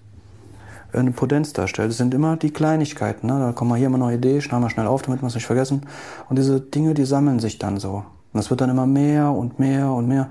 eine 0.94 1.12
Potenz 1.12 1.52
darstellt. 1.52 1.92
Es 1.92 1.98
sind 1.98 2.14
immer 2.14 2.38
die 2.38 2.52
Kleinigkeiten. 2.52 3.28
Ne? 3.28 3.38
Da 3.38 3.52
kommen 3.52 3.72
wir 3.72 3.76
hier 3.76 3.88
immer 3.88 3.98
noch 3.98 4.12
Idee, 4.12 4.40
schneiden 4.40 4.64
wir 4.64 4.70
schnell 4.70 4.88
auf, 4.88 5.02
damit 5.02 5.22
wir 5.22 5.28
es 5.28 5.36
nicht 5.36 5.46
vergessen. 5.46 5.82
Und 6.30 6.40
diese 6.40 6.62
Dinge, 6.62 6.94
die 6.94 7.06
sammeln 7.06 7.40
sich 7.40 7.60
dann 7.60 7.80
so. 7.80 8.06
Und 8.32 8.40
es 8.40 8.50
wird 8.50 8.62
dann 8.62 8.70
immer 8.70 8.86
mehr 8.86 9.32
und 9.32 9.60
mehr 9.60 9.92
und 9.92 10.08
mehr. 10.08 10.30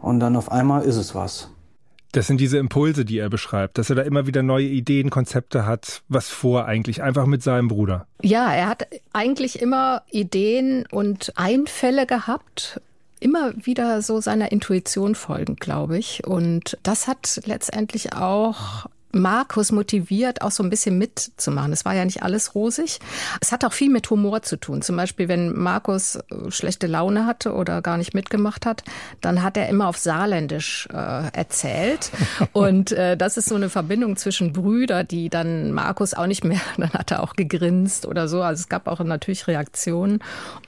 Und 0.00 0.18
dann 0.20 0.34
auf 0.36 0.50
einmal 0.50 0.82
ist 0.82 0.96
es 0.96 1.14
was. 1.14 1.48
Das 2.14 2.28
sind 2.28 2.40
diese 2.40 2.58
Impulse, 2.58 3.04
die 3.04 3.18
er 3.18 3.28
beschreibt, 3.28 3.76
dass 3.76 3.90
er 3.90 3.96
da 3.96 4.02
immer 4.02 4.28
wieder 4.28 4.44
neue 4.44 4.66
Ideen, 4.66 5.10
Konzepte 5.10 5.66
hat. 5.66 6.02
Was 6.08 6.28
vor 6.28 6.64
eigentlich? 6.66 7.02
Einfach 7.02 7.26
mit 7.26 7.42
seinem 7.42 7.66
Bruder. 7.66 8.06
Ja, 8.22 8.52
er 8.52 8.68
hat 8.68 8.86
eigentlich 9.12 9.60
immer 9.60 10.02
Ideen 10.10 10.86
und 10.92 11.32
Einfälle 11.36 12.06
gehabt 12.06 12.80
immer 13.20 13.54
wieder 13.56 14.02
so 14.02 14.20
seiner 14.20 14.52
Intuition 14.52 15.14
folgen, 15.14 15.56
glaube 15.56 15.96
ich. 15.96 16.26
Und 16.26 16.76
das 16.82 17.08
hat 17.08 17.40
letztendlich 17.46 18.12
auch 18.12 18.86
Markus 19.14 19.72
motiviert, 19.72 20.42
auch 20.42 20.50
so 20.50 20.62
ein 20.62 20.70
bisschen 20.70 20.98
mitzumachen. 20.98 21.72
Es 21.72 21.84
war 21.84 21.94
ja 21.94 22.04
nicht 22.04 22.22
alles 22.22 22.54
rosig. 22.54 22.98
Es 23.40 23.52
hat 23.52 23.64
auch 23.64 23.72
viel 23.72 23.90
mit 23.90 24.10
Humor 24.10 24.42
zu 24.42 24.56
tun. 24.56 24.82
Zum 24.82 24.96
Beispiel, 24.96 25.28
wenn 25.28 25.54
Markus 25.54 26.16
äh, 26.16 26.50
schlechte 26.50 26.86
Laune 26.86 27.26
hatte 27.26 27.54
oder 27.54 27.82
gar 27.82 27.96
nicht 27.96 28.14
mitgemacht 28.14 28.66
hat, 28.66 28.84
dann 29.20 29.42
hat 29.42 29.56
er 29.56 29.68
immer 29.68 29.88
auf 29.88 29.96
Saarländisch 29.96 30.88
äh, 30.92 31.30
erzählt. 31.32 32.10
Und 32.52 32.92
äh, 32.92 33.16
das 33.16 33.36
ist 33.36 33.48
so 33.48 33.54
eine 33.54 33.70
Verbindung 33.70 34.16
zwischen 34.16 34.52
Brüder, 34.52 35.04
die 35.04 35.28
dann 35.28 35.72
Markus 35.72 36.14
auch 36.14 36.26
nicht 36.26 36.44
mehr, 36.44 36.60
dann 36.76 36.92
hat 36.92 37.10
er 37.10 37.22
auch 37.22 37.34
gegrinst 37.34 38.06
oder 38.06 38.28
so. 38.28 38.42
Also 38.42 38.60
es 38.60 38.68
gab 38.68 38.88
auch 38.88 39.00
natürlich 39.00 39.46
Reaktionen. 39.46 40.20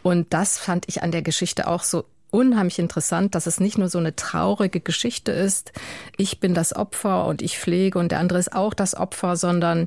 Und 0.02 0.32
das 0.32 0.58
fand 0.58 0.84
ich 0.88 1.02
an 1.02 1.10
der 1.10 1.22
Geschichte 1.22 1.66
auch 1.66 1.82
so 1.82 2.04
unheimlich 2.30 2.78
interessant, 2.78 3.34
dass 3.34 3.46
es 3.46 3.60
nicht 3.60 3.78
nur 3.78 3.88
so 3.88 3.98
eine 3.98 4.16
traurige 4.16 4.80
Geschichte 4.80 5.32
ist, 5.32 5.72
ich 6.16 6.40
bin 6.40 6.54
das 6.54 6.74
Opfer 6.74 7.26
und 7.26 7.42
ich 7.42 7.58
pflege 7.58 7.98
und 7.98 8.12
der 8.12 8.20
andere 8.20 8.38
ist 8.38 8.52
auch 8.52 8.74
das 8.74 8.94
Opfer, 8.94 9.36
sondern 9.36 9.86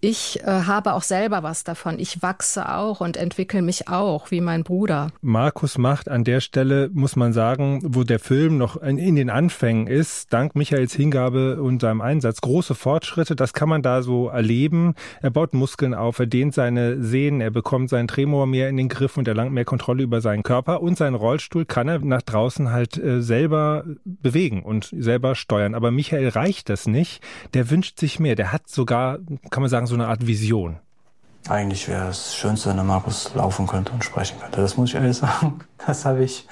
ich 0.00 0.40
äh, 0.42 0.46
habe 0.46 0.92
auch 0.92 1.02
selber 1.02 1.42
was 1.42 1.64
davon. 1.64 1.98
Ich 1.98 2.22
wachse 2.22 2.72
auch 2.72 3.00
und 3.00 3.16
entwickle 3.16 3.62
mich 3.62 3.88
auch, 3.88 4.30
wie 4.30 4.40
mein 4.40 4.62
Bruder. 4.62 5.08
Markus 5.22 5.76
macht 5.76 6.08
an 6.08 6.22
der 6.22 6.40
Stelle, 6.40 6.88
muss 6.92 7.16
man 7.16 7.32
sagen, 7.32 7.80
wo 7.84 8.04
der 8.04 8.20
Film 8.20 8.58
noch 8.58 8.76
in 8.80 9.16
den 9.16 9.28
Anfängen 9.28 9.88
ist, 9.88 10.32
dank 10.32 10.54
Michaels 10.54 10.94
Hingabe 10.94 11.60
und 11.60 11.80
seinem 11.80 12.00
Einsatz, 12.00 12.40
große 12.40 12.76
Fortschritte. 12.76 13.34
Das 13.34 13.52
kann 13.52 13.68
man 13.68 13.82
da 13.82 14.02
so 14.02 14.28
erleben. 14.28 14.94
Er 15.20 15.30
baut 15.30 15.52
Muskeln 15.52 15.94
auf, 15.94 16.20
er 16.20 16.26
dehnt 16.26 16.54
seine 16.54 17.02
Sehnen, 17.02 17.40
er 17.40 17.50
bekommt 17.50 17.90
seinen 17.90 18.06
Tremor 18.06 18.46
mehr 18.46 18.68
in 18.68 18.76
den 18.76 18.88
Griff 18.88 19.16
und 19.16 19.26
erlangt 19.26 19.52
mehr 19.52 19.64
Kontrolle 19.64 20.04
über 20.04 20.20
seinen 20.20 20.44
Körper. 20.44 20.80
Und 20.80 20.96
seinen 20.96 21.16
Rollstuhl 21.16 21.64
kann 21.64 21.88
er 21.88 21.98
nach 21.98 22.22
draußen 22.22 22.70
halt 22.70 22.96
äh, 22.98 23.20
selber 23.20 23.84
bewegen 24.04 24.62
und 24.62 24.94
selber 24.96 25.34
steuern. 25.34 25.74
Aber 25.74 25.90
Michael 25.90 26.28
reicht 26.28 26.68
das 26.68 26.86
nicht. 26.86 27.20
Der 27.54 27.68
wünscht 27.70 27.98
sich 27.98 28.20
mehr. 28.20 28.36
Der 28.36 28.52
hat 28.52 28.68
sogar, 28.68 29.18
kann 29.50 29.62
man 29.62 29.70
sagen, 29.70 29.87
so 29.88 29.94
eine 29.94 30.08
Art 30.08 30.26
Vision? 30.26 30.76
Eigentlich 31.48 31.88
wäre 31.88 32.08
es 32.08 32.34
Schönste, 32.34 32.68
wenn 32.68 32.76
der 32.76 32.84
Markus 32.84 33.32
laufen 33.34 33.66
könnte 33.66 33.92
und 33.92 34.04
sprechen 34.04 34.38
könnte. 34.38 34.60
Das 34.60 34.76
muss 34.76 34.90
ich 34.90 34.94
ehrlich 34.94 35.16
sagen. 35.18 35.60
Das 35.86 36.04
habe 36.04 36.22
ich. 36.22 36.46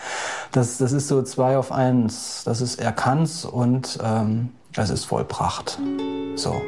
Das, 0.52 0.78
das 0.78 0.92
ist 0.92 1.08
so 1.08 1.22
zwei 1.22 1.58
auf 1.58 1.70
eins. 1.70 2.42
Das 2.44 2.60
ist, 2.60 2.80
er 2.80 2.92
kann's 2.92 3.44
und 3.44 3.98
ähm, 4.02 4.50
es 4.74 4.90
ist 4.90 5.04
vollbracht. 5.04 5.78
So. 6.34 6.62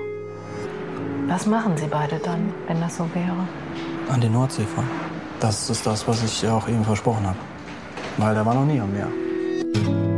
Was 1.27 1.47
machen 1.47 1.77
Sie 1.77 1.87
beide 1.87 2.19
dann, 2.19 2.53
wenn 2.67 2.81
das 2.81 2.97
so 2.97 3.09
wäre? 3.15 3.37
An 4.11 4.21
die 4.21 4.29
Nordsee 4.29 4.65
fahren. 4.65 4.89
Das 5.41 5.71
ist 5.71 5.87
das, 5.87 6.07
was 6.09 6.23
ich 6.23 6.47
auch 6.49 6.69
ihm 6.69 6.85
versprochen 6.85 7.27
habe. 7.27 7.39
Weil 8.17 8.35
der 8.35 8.45
war 8.45 8.55
noch 8.55 8.65
nie 8.65 8.81
am 8.81 8.93
Meer. 8.93 10.18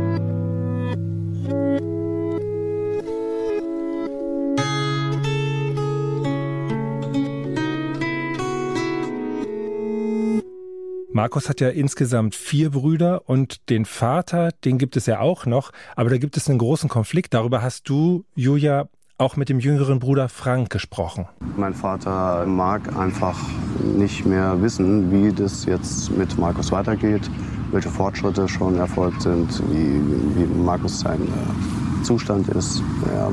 Markus 11.13 11.49
hat 11.49 11.59
ja 11.59 11.67
insgesamt 11.67 12.35
vier 12.35 12.69
Brüder 12.69 13.23
und 13.27 13.69
den 13.69 13.83
Vater, 13.83 14.51
den 14.63 14.77
gibt 14.77 14.95
es 14.95 15.07
ja 15.07 15.19
auch 15.19 15.45
noch, 15.45 15.71
aber 15.97 16.09
da 16.09 16.17
gibt 16.17 16.37
es 16.37 16.49
einen 16.49 16.57
großen 16.57 16.87
Konflikt. 16.87 17.33
Darüber 17.33 17.61
hast 17.61 17.89
du, 17.89 18.23
Julia, 18.33 18.87
auch 19.17 19.35
mit 19.35 19.49
dem 19.49 19.59
jüngeren 19.59 19.99
Bruder 19.99 20.29
Frank 20.29 20.69
gesprochen. 20.69 21.27
Mein 21.57 21.73
Vater 21.73 22.45
mag 22.45 22.95
einfach 22.97 23.37
nicht 23.83 24.25
mehr 24.25 24.61
wissen, 24.61 25.11
wie 25.11 25.33
das 25.33 25.65
jetzt 25.65 26.15
mit 26.17 26.37
Markus 26.37 26.71
weitergeht, 26.71 27.29
welche 27.71 27.89
Fortschritte 27.89 28.47
schon 28.47 28.77
erfolgt 28.77 29.21
sind, 29.21 29.61
wie, 29.69 29.99
wie 30.35 30.45
Markus 30.45 31.01
sein 31.01 31.21
äh, 31.21 32.03
Zustand 32.03 32.47
ist. 32.47 32.81
Er 33.13 33.31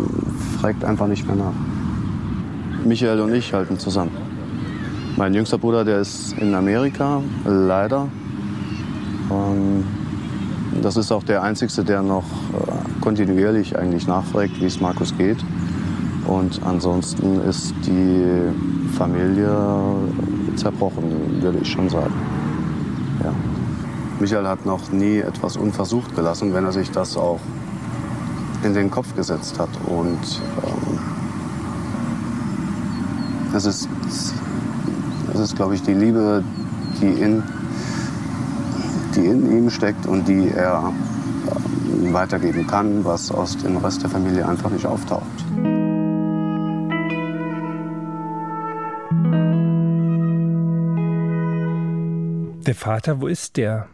fragt 0.61 0.85
einfach 0.85 1.07
nicht 1.07 1.27
mehr 1.27 1.37
nach. 1.37 1.55
Michael 2.85 3.21
und 3.21 3.33
ich 3.33 3.53
halten 3.55 3.79
zusammen. 3.79 4.28
Mein 5.17 5.35
jüngster 5.35 5.59
Bruder, 5.59 5.85
der 5.85 6.01
ist 6.01 6.33
in 6.39 6.55
Amerika, 6.55 7.23
leider. 7.45 8.09
Und 9.29 9.85
das 10.83 10.97
ist 10.97 11.11
auch 11.13 11.23
der 11.23 11.43
Einzige, 11.43 11.85
der 11.85 12.03
noch 12.03 12.25
äh, 12.25 13.01
kontinuierlich 13.01 13.77
eigentlich 13.77 14.07
nachfragt, 14.07 14.61
wie 14.61 14.67
es 14.67 14.81
Markus 14.81 15.17
geht. 15.17 15.39
Und 16.27 16.61
ansonsten 16.65 17.41
ist 17.41 17.75
die 17.87 18.53
Familie 18.97 19.51
zerbrochen, 20.57 21.41
würde 21.41 21.59
ich 21.63 21.71
schon 21.71 21.89
sagen. 21.89 22.15
Ja. 23.25 23.33
Michael 24.21 24.47
hat 24.47 24.67
noch 24.67 24.91
nie 24.93 25.19
etwas 25.19 25.57
unversucht 25.57 26.15
gelassen, 26.15 26.53
wenn 26.53 26.65
er 26.65 26.73
sich 26.73 26.91
das 26.91 27.17
auch 27.17 27.41
in 28.63 28.75
den 28.75 28.91
Kopf 28.91 29.15
gesetzt 29.15 29.59
hat. 29.59 29.71
Und 29.87 30.43
ähm, 30.65 30.99
es 33.55 33.65
ist 33.65 33.89
das 35.39 35.51
ist, 35.51 35.57
glaube 35.57 35.77
ich, 35.77 35.83
die 35.83 35.95
Liebe, 35.95 36.43
die 37.01 37.07
in, 37.07 37.45
die 39.15 39.25
in 39.25 39.57
ihm 39.57 39.71
steckt 39.71 40.05
und 40.05 40.27
die 40.27 40.49
er 40.49 40.93
äh, 41.47 42.13
weitergeben 42.13 42.67
kann, 42.67 43.05
was 43.05 43.31
aus 43.31 43.57
dem 43.57 43.77
Rest 43.77 44.03
der 44.03 44.11
Familie 44.11 44.49
einfach 44.49 44.69
nicht 44.71 44.85
auftaucht. 44.85 45.23
Der 52.67 52.75
Vater, 52.75 53.21
wo 53.21 53.29
ist 53.29 53.57
der? 53.57 53.87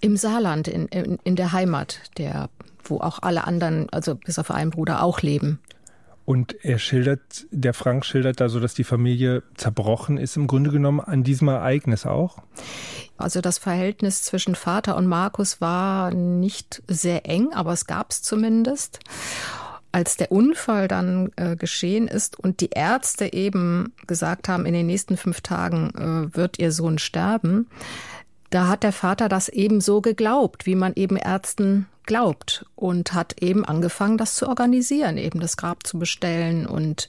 Im 0.00 0.16
Saarland, 0.16 0.66
in, 0.66 0.86
in, 0.88 1.18
in 1.22 1.36
der 1.36 1.52
Heimat, 1.52 2.00
der, 2.18 2.48
wo 2.82 2.98
auch 2.98 3.20
alle 3.22 3.46
anderen, 3.46 3.88
also 3.90 4.16
bis 4.16 4.40
auf 4.40 4.50
einen 4.50 4.70
Bruder, 4.70 5.04
auch 5.04 5.22
leben. 5.22 5.60
Und 6.28 6.62
er 6.62 6.78
schildert, 6.78 7.46
der 7.50 7.72
Frank 7.72 8.04
schildert 8.04 8.38
da 8.38 8.50
so, 8.50 8.60
dass 8.60 8.74
die 8.74 8.84
Familie 8.84 9.42
zerbrochen 9.54 10.18
ist, 10.18 10.36
im 10.36 10.46
Grunde 10.46 10.70
genommen 10.70 11.00
an 11.00 11.22
diesem 11.24 11.48
Ereignis 11.48 12.04
auch. 12.04 12.42
Also 13.16 13.40
das 13.40 13.56
Verhältnis 13.56 14.24
zwischen 14.24 14.54
Vater 14.54 14.98
und 14.98 15.06
Markus 15.06 15.62
war 15.62 16.12
nicht 16.12 16.82
sehr 16.86 17.24
eng, 17.24 17.54
aber 17.54 17.72
es 17.72 17.86
gab 17.86 18.10
es 18.10 18.20
zumindest. 18.20 19.00
Als 19.90 20.18
der 20.18 20.30
Unfall 20.30 20.86
dann 20.86 21.32
äh, 21.36 21.56
geschehen 21.56 22.08
ist 22.08 22.38
und 22.38 22.60
die 22.60 22.72
Ärzte 22.74 23.32
eben 23.32 23.94
gesagt 24.06 24.50
haben, 24.50 24.66
in 24.66 24.74
den 24.74 24.84
nächsten 24.84 25.16
fünf 25.16 25.40
Tagen 25.40 25.94
äh, 25.94 26.36
wird 26.36 26.58
ihr 26.58 26.72
Sohn 26.72 26.98
sterben, 26.98 27.68
da 28.50 28.68
hat 28.68 28.82
der 28.82 28.92
Vater 28.92 29.28
das 29.28 29.48
eben 29.48 29.80
so 29.80 30.00
geglaubt, 30.00 30.66
wie 30.66 30.74
man 30.74 30.94
eben 30.94 31.16
Ärzten 31.16 31.86
glaubt 32.04 32.64
und 32.74 33.12
hat 33.12 33.42
eben 33.42 33.64
angefangen, 33.64 34.16
das 34.16 34.34
zu 34.34 34.48
organisieren, 34.48 35.18
eben 35.18 35.40
das 35.40 35.56
Grab 35.58 35.86
zu 35.86 35.98
bestellen 35.98 36.66
und 36.66 37.08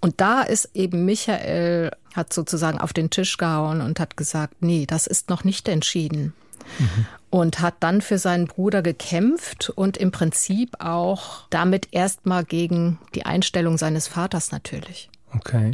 und 0.00 0.20
da 0.20 0.42
ist 0.42 0.70
eben 0.74 1.06
Michael 1.06 1.90
hat 2.14 2.32
sozusagen 2.32 2.78
auf 2.78 2.92
den 2.92 3.10
Tisch 3.10 3.36
gehauen 3.36 3.80
und 3.80 3.98
hat 3.98 4.16
gesagt, 4.16 4.56
nee, 4.60 4.86
das 4.86 5.06
ist 5.06 5.30
noch 5.30 5.44
nicht 5.44 5.68
entschieden. 5.68 6.32
Mhm. 6.78 7.06
Und 7.30 7.60
hat 7.60 7.74
dann 7.80 8.00
für 8.00 8.18
seinen 8.18 8.46
Bruder 8.46 8.80
gekämpft 8.80 9.70
und 9.74 9.96
im 9.96 10.12
Prinzip 10.12 10.76
auch 10.78 11.48
damit 11.50 11.88
erstmal 11.90 12.44
gegen 12.44 12.98
die 13.14 13.26
Einstellung 13.26 13.76
seines 13.76 14.06
Vaters 14.06 14.52
natürlich. 14.52 15.10
Okay. 15.34 15.72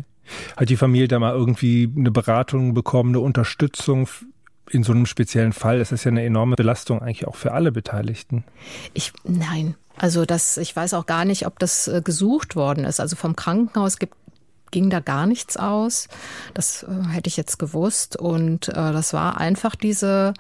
Hat 0.57 0.71
die 0.71 0.77
Familie 0.77 1.09
da 1.09 1.19
mal 1.19 1.35
irgendwie 1.35 1.93
eine 1.95 2.11
Beratung 2.11 2.73
bekommen, 2.73 3.11
eine 3.11 3.21
Unterstützung 3.21 4.09
in 4.71 4.83
so 4.83 4.93
einem 4.93 5.07
speziellen 5.07 5.53
Fall 5.53 5.81
ist 5.81 5.93
es 5.93 6.05
ja 6.05 6.11
eine 6.11 6.25
enorme 6.25 6.57
Belastung 6.57 7.03
eigentlich 7.03 7.27
auch 7.27 7.37
für 7.37 7.53
alle 7.53 7.73
Beteiligten. 7.73 8.45
Ich, 8.95 9.13
nein. 9.25 9.75
Also 9.97 10.25
das, 10.25 10.57
ich 10.57 10.75
weiß 10.75 10.95
auch 10.95 11.05
gar 11.05 11.25
nicht, 11.25 11.47
ob 11.47 11.59
das 11.59 11.87
äh, 11.87 12.01
gesucht 12.03 12.57
worden 12.57 12.85
ist. 12.85 13.01
Also 13.01 13.17
vom 13.17 13.37
Krankenhaus 13.37 13.99
gibt 13.99 14.15
ging 14.71 14.91
da 14.91 15.01
gar 15.01 15.27
nichts 15.27 15.57
aus. 15.57 16.09
Das 16.55 16.83
äh, 16.83 17.09
hätte 17.11 17.29
ich 17.29 17.37
jetzt 17.37 17.59
gewusst. 17.59 18.17
Und 18.17 18.69
äh, 18.69 18.73
das 18.73 19.13
war 19.13 19.39
einfach 19.39 19.75
diese, 19.75 20.35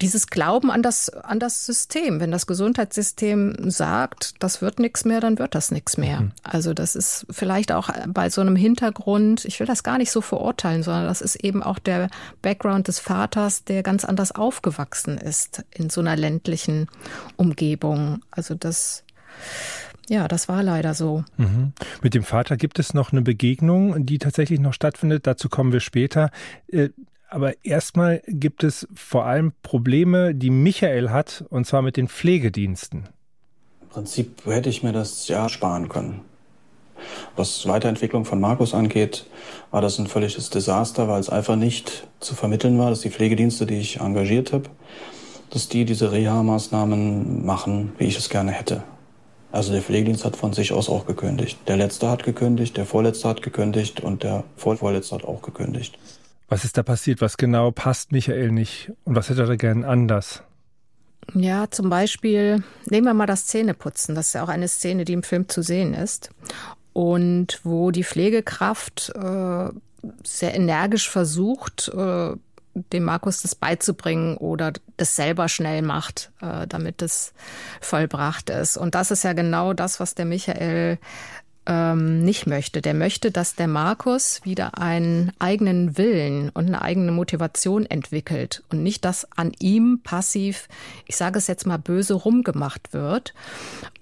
dieses 0.00 0.26
Glauben 0.28 0.70
an 0.70 0.82
das, 0.82 1.08
an 1.08 1.40
das 1.40 1.66
System. 1.66 2.20
Wenn 2.20 2.30
das 2.30 2.46
Gesundheitssystem 2.46 3.70
sagt, 3.70 4.34
das 4.40 4.62
wird 4.62 4.78
nichts 4.78 5.04
mehr, 5.04 5.20
dann 5.20 5.38
wird 5.38 5.54
das 5.54 5.70
nichts 5.70 5.96
mehr. 5.96 6.20
Mhm. 6.20 6.32
Also 6.42 6.74
das 6.74 6.96
ist 6.96 7.26
vielleicht 7.30 7.72
auch 7.72 7.90
bei 8.08 8.30
so 8.30 8.40
einem 8.40 8.56
Hintergrund, 8.56 9.44
ich 9.44 9.60
will 9.60 9.66
das 9.66 9.82
gar 9.82 9.98
nicht 9.98 10.10
so 10.10 10.20
verurteilen, 10.20 10.82
sondern 10.82 11.06
das 11.06 11.20
ist 11.20 11.36
eben 11.36 11.62
auch 11.62 11.78
der 11.78 12.08
Background 12.42 12.88
des 12.88 12.98
Vaters, 12.98 13.64
der 13.64 13.82
ganz 13.82 14.04
anders 14.04 14.32
aufgewachsen 14.32 15.18
ist 15.18 15.64
in 15.70 15.90
so 15.90 16.00
einer 16.00 16.16
ländlichen 16.16 16.88
Umgebung. 17.36 18.20
Also 18.30 18.54
das 18.54 19.04
ja, 20.08 20.28
das 20.28 20.48
war 20.48 20.62
leider 20.62 20.94
so. 20.94 21.24
Mhm. 21.36 21.72
Mit 22.02 22.14
dem 22.14 22.22
Vater 22.22 22.56
gibt 22.56 22.78
es 22.78 22.94
noch 22.94 23.12
eine 23.12 23.22
Begegnung, 23.22 24.06
die 24.06 24.18
tatsächlich 24.18 24.60
noch 24.60 24.72
stattfindet. 24.72 25.26
Dazu 25.26 25.48
kommen 25.48 25.72
wir 25.72 25.80
später. 25.80 26.30
Äh, 26.68 26.90
aber 27.28 27.64
erstmal 27.64 28.22
gibt 28.28 28.62
es 28.62 28.86
vor 28.94 29.26
allem 29.26 29.52
Probleme, 29.62 30.34
die 30.34 30.50
Michael 30.50 31.10
hat, 31.10 31.44
und 31.50 31.66
zwar 31.66 31.82
mit 31.82 31.96
den 31.96 32.08
Pflegediensten. 32.08 33.08
Im 33.82 33.88
Prinzip 33.88 34.46
hätte 34.46 34.68
ich 34.68 34.82
mir 34.82 34.92
das 34.92 35.26
ja 35.26 35.48
sparen 35.48 35.88
können. 35.88 36.20
Was 37.34 37.66
Weiterentwicklung 37.66 38.24
von 38.24 38.40
Markus 38.40 38.74
angeht, 38.74 39.26
war 39.70 39.82
das 39.82 39.98
ein 39.98 40.06
völliges 40.06 40.50
Desaster, 40.50 41.08
weil 41.08 41.20
es 41.20 41.28
einfach 41.28 41.56
nicht 41.56 42.06
zu 42.20 42.34
vermitteln 42.34 42.78
war, 42.78 42.90
dass 42.90 43.00
die 43.00 43.10
Pflegedienste, 43.10 43.66
die 43.66 43.78
ich 43.78 44.00
engagiert 44.00 44.52
habe, 44.52 44.70
dass 45.50 45.68
die 45.68 45.84
diese 45.84 46.12
Reha-Maßnahmen 46.12 47.44
machen, 47.44 47.92
wie 47.98 48.04
ich 48.04 48.16
es 48.16 48.28
gerne 48.28 48.52
hätte. 48.52 48.82
Also 49.52 49.72
der 49.72 49.82
Pflegedienst 49.82 50.24
hat 50.24 50.36
von 50.36 50.52
sich 50.52 50.72
aus 50.72 50.88
auch 50.88 51.06
gekündigt. 51.06 51.58
Der 51.66 51.76
letzte 51.76 52.10
hat 52.10 52.24
gekündigt, 52.24 52.76
der 52.76 52.86
vorletzte 52.86 53.28
hat 53.28 53.42
gekündigt 53.42 54.00
und 54.00 54.22
der 54.22 54.44
vorvorletzte 54.56 55.14
hat 55.14 55.24
auch 55.24 55.42
gekündigt. 55.42 55.98
Was 56.48 56.64
ist 56.64 56.76
da 56.76 56.82
passiert? 56.82 57.20
Was 57.20 57.36
genau 57.36 57.70
passt 57.70 58.12
Michael 58.12 58.52
nicht? 58.52 58.92
Und 59.04 59.16
was 59.16 59.30
hätte 59.30 59.42
er 59.42 59.56
gern 59.56 59.84
anders? 59.84 60.42
Ja, 61.34 61.70
zum 61.70 61.90
Beispiel 61.90 62.62
nehmen 62.88 63.06
wir 63.06 63.14
mal 63.14 63.26
das 63.26 63.46
Zähneputzen. 63.46 64.14
Das 64.14 64.28
ist 64.28 64.32
ja 64.34 64.44
auch 64.44 64.48
eine 64.48 64.68
Szene, 64.68 65.04
die 65.04 65.12
im 65.12 65.22
Film 65.22 65.48
zu 65.48 65.62
sehen 65.62 65.92
ist. 65.94 66.30
Und 66.92 67.60
wo 67.64 67.90
die 67.90 68.04
Pflegekraft 68.04 69.12
äh, 69.14 69.68
sehr 70.24 70.54
energisch 70.54 71.10
versucht, 71.10 71.88
äh, 71.88 72.32
dem 72.92 73.04
Markus 73.04 73.42
das 73.42 73.54
beizubringen 73.54 74.36
oder 74.36 74.72
das 74.96 75.16
selber 75.16 75.48
schnell 75.48 75.82
macht, 75.82 76.30
äh, 76.40 76.66
damit 76.66 77.02
es 77.02 77.32
vollbracht 77.80 78.50
ist. 78.50 78.76
Und 78.76 78.94
das 78.94 79.10
ist 79.10 79.24
ja 79.24 79.32
genau 79.32 79.72
das, 79.72 80.00
was 80.00 80.14
der 80.14 80.26
Michael 80.26 80.98
ähm, 81.66 82.22
nicht 82.22 82.46
möchte. 82.46 82.80
Der 82.80 82.94
möchte, 82.94 83.30
dass 83.30 83.54
der 83.54 83.68
Markus 83.68 84.40
wieder 84.44 84.78
einen 84.78 85.32
eigenen 85.38 85.98
Willen 85.98 86.50
und 86.50 86.66
eine 86.66 86.82
eigene 86.82 87.12
Motivation 87.12 87.86
entwickelt 87.86 88.62
und 88.70 88.82
nicht, 88.82 89.04
dass 89.04 89.30
an 89.32 89.52
ihm 89.58 90.00
passiv, 90.02 90.68
ich 91.06 91.16
sage 91.16 91.38
es 91.38 91.46
jetzt 91.46 91.66
mal 91.66 91.78
böse, 91.78 92.14
rumgemacht 92.14 92.92
wird. 92.92 93.34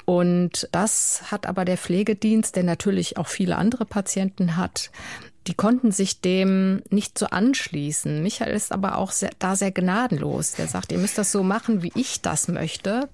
Und 0.04 0.68
das 0.72 1.30
hat 1.30 1.46
aber 1.46 1.64
der 1.64 1.78
Pflegedienst, 1.78 2.56
der 2.56 2.64
natürlich 2.64 3.16
auch 3.16 3.28
viele 3.28 3.56
andere 3.56 3.86
Patienten 3.86 4.56
hat, 4.56 4.90
die 5.46 5.54
konnten 5.54 5.92
sich 5.92 6.20
dem 6.20 6.82
nicht 6.90 7.18
so 7.18 7.26
anschließen. 7.26 8.22
Michael 8.22 8.54
ist 8.54 8.72
aber 8.72 8.96
auch 8.96 9.10
sehr, 9.10 9.30
da 9.38 9.56
sehr 9.56 9.72
gnadenlos. 9.72 10.52
Der 10.52 10.68
sagt, 10.68 10.90
ihr 10.92 10.98
müsst 10.98 11.18
das 11.18 11.32
so 11.32 11.42
machen, 11.42 11.82
wie 11.82 11.92
ich 11.94 12.22
das 12.22 12.48
möchte. 12.48 13.08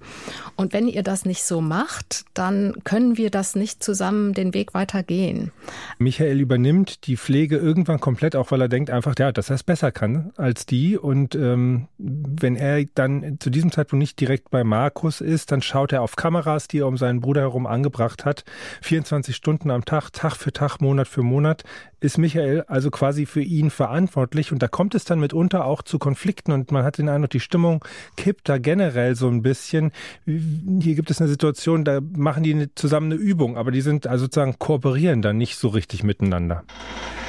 Und 0.55 0.71
wenn 0.73 0.87
ihr 0.87 1.03
das 1.03 1.25
nicht 1.25 1.43
so 1.43 1.59
macht, 1.59 2.25
dann 2.33 2.75
können 2.85 3.17
wir 3.17 3.31
das 3.31 3.55
nicht 3.55 3.83
zusammen 3.83 4.33
den 4.33 4.53
Weg 4.53 4.73
weitergehen. 4.73 5.51
Michael 5.97 6.39
übernimmt 6.39 7.05
die 7.07 7.17
Pflege 7.17 7.57
irgendwann 7.57 7.99
komplett, 7.99 8.35
auch 8.35 8.51
weil 8.51 8.61
er 8.61 8.69
denkt 8.69 8.89
einfach, 8.89 9.15
ja, 9.19 9.31
dass 9.31 9.49
er 9.49 9.55
es 9.55 9.63
besser 9.63 9.91
kann 9.91 10.31
als 10.37 10.65
die. 10.65 10.97
Und 10.97 11.35
ähm, 11.35 11.87
wenn 11.97 12.55
er 12.55 12.85
dann 12.95 13.37
zu 13.39 13.49
diesem 13.49 13.71
Zeitpunkt 13.71 13.99
nicht 13.99 14.19
direkt 14.19 14.51
bei 14.51 14.63
Markus 14.63 15.19
ist, 15.19 15.51
dann 15.51 15.61
schaut 15.61 15.91
er 15.91 16.01
auf 16.01 16.15
Kameras, 16.15 16.69
die 16.69 16.79
er 16.79 16.87
um 16.87 16.97
seinen 16.97 17.19
Bruder 17.19 17.41
herum 17.41 17.67
angebracht 17.67 18.23
hat. 18.23 18.45
24 18.83 19.35
Stunden 19.35 19.69
am 19.69 19.83
Tag, 19.83 20.11
Tag 20.13 20.37
für 20.37 20.53
Tag, 20.53 20.79
Monat 20.79 21.09
für 21.09 21.23
Monat 21.23 21.63
ist 22.01 22.17
Michael 22.21 22.63
also 22.67 22.89
quasi 22.89 23.25
für 23.25 23.41
ihn 23.41 23.69
verantwortlich 23.69 24.51
und 24.51 24.61
da 24.63 24.67
kommt 24.67 24.95
es 24.95 25.03
dann 25.03 25.19
mitunter 25.19 25.65
auch 25.65 25.81
zu 25.81 25.99
Konflikten 25.99 26.51
und 26.51 26.71
man 26.71 26.83
hat 26.83 26.97
den 26.97 27.09
Eindruck, 27.09 27.31
die 27.31 27.39
Stimmung 27.39 27.83
kippt 28.15 28.47
da 28.47 28.57
generell 28.57 29.15
so 29.15 29.27
ein 29.27 29.41
bisschen. 29.41 29.91
Hier 30.25 30.95
gibt 30.95 31.11
es 31.11 31.19
eine 31.19 31.29
Situation, 31.29 31.83
da 31.83 31.99
machen 32.15 32.43
die 32.43 32.69
zusammen 32.75 33.11
eine 33.11 33.21
Übung, 33.21 33.57
aber 33.57 33.71
die 33.71 33.81
sind 33.81 34.07
also 34.07 34.25
sozusagen 34.25 34.57
kooperieren 34.59 35.21
dann 35.21 35.37
nicht 35.37 35.57
so 35.57 35.67
richtig 35.67 36.03
miteinander. 36.03 36.63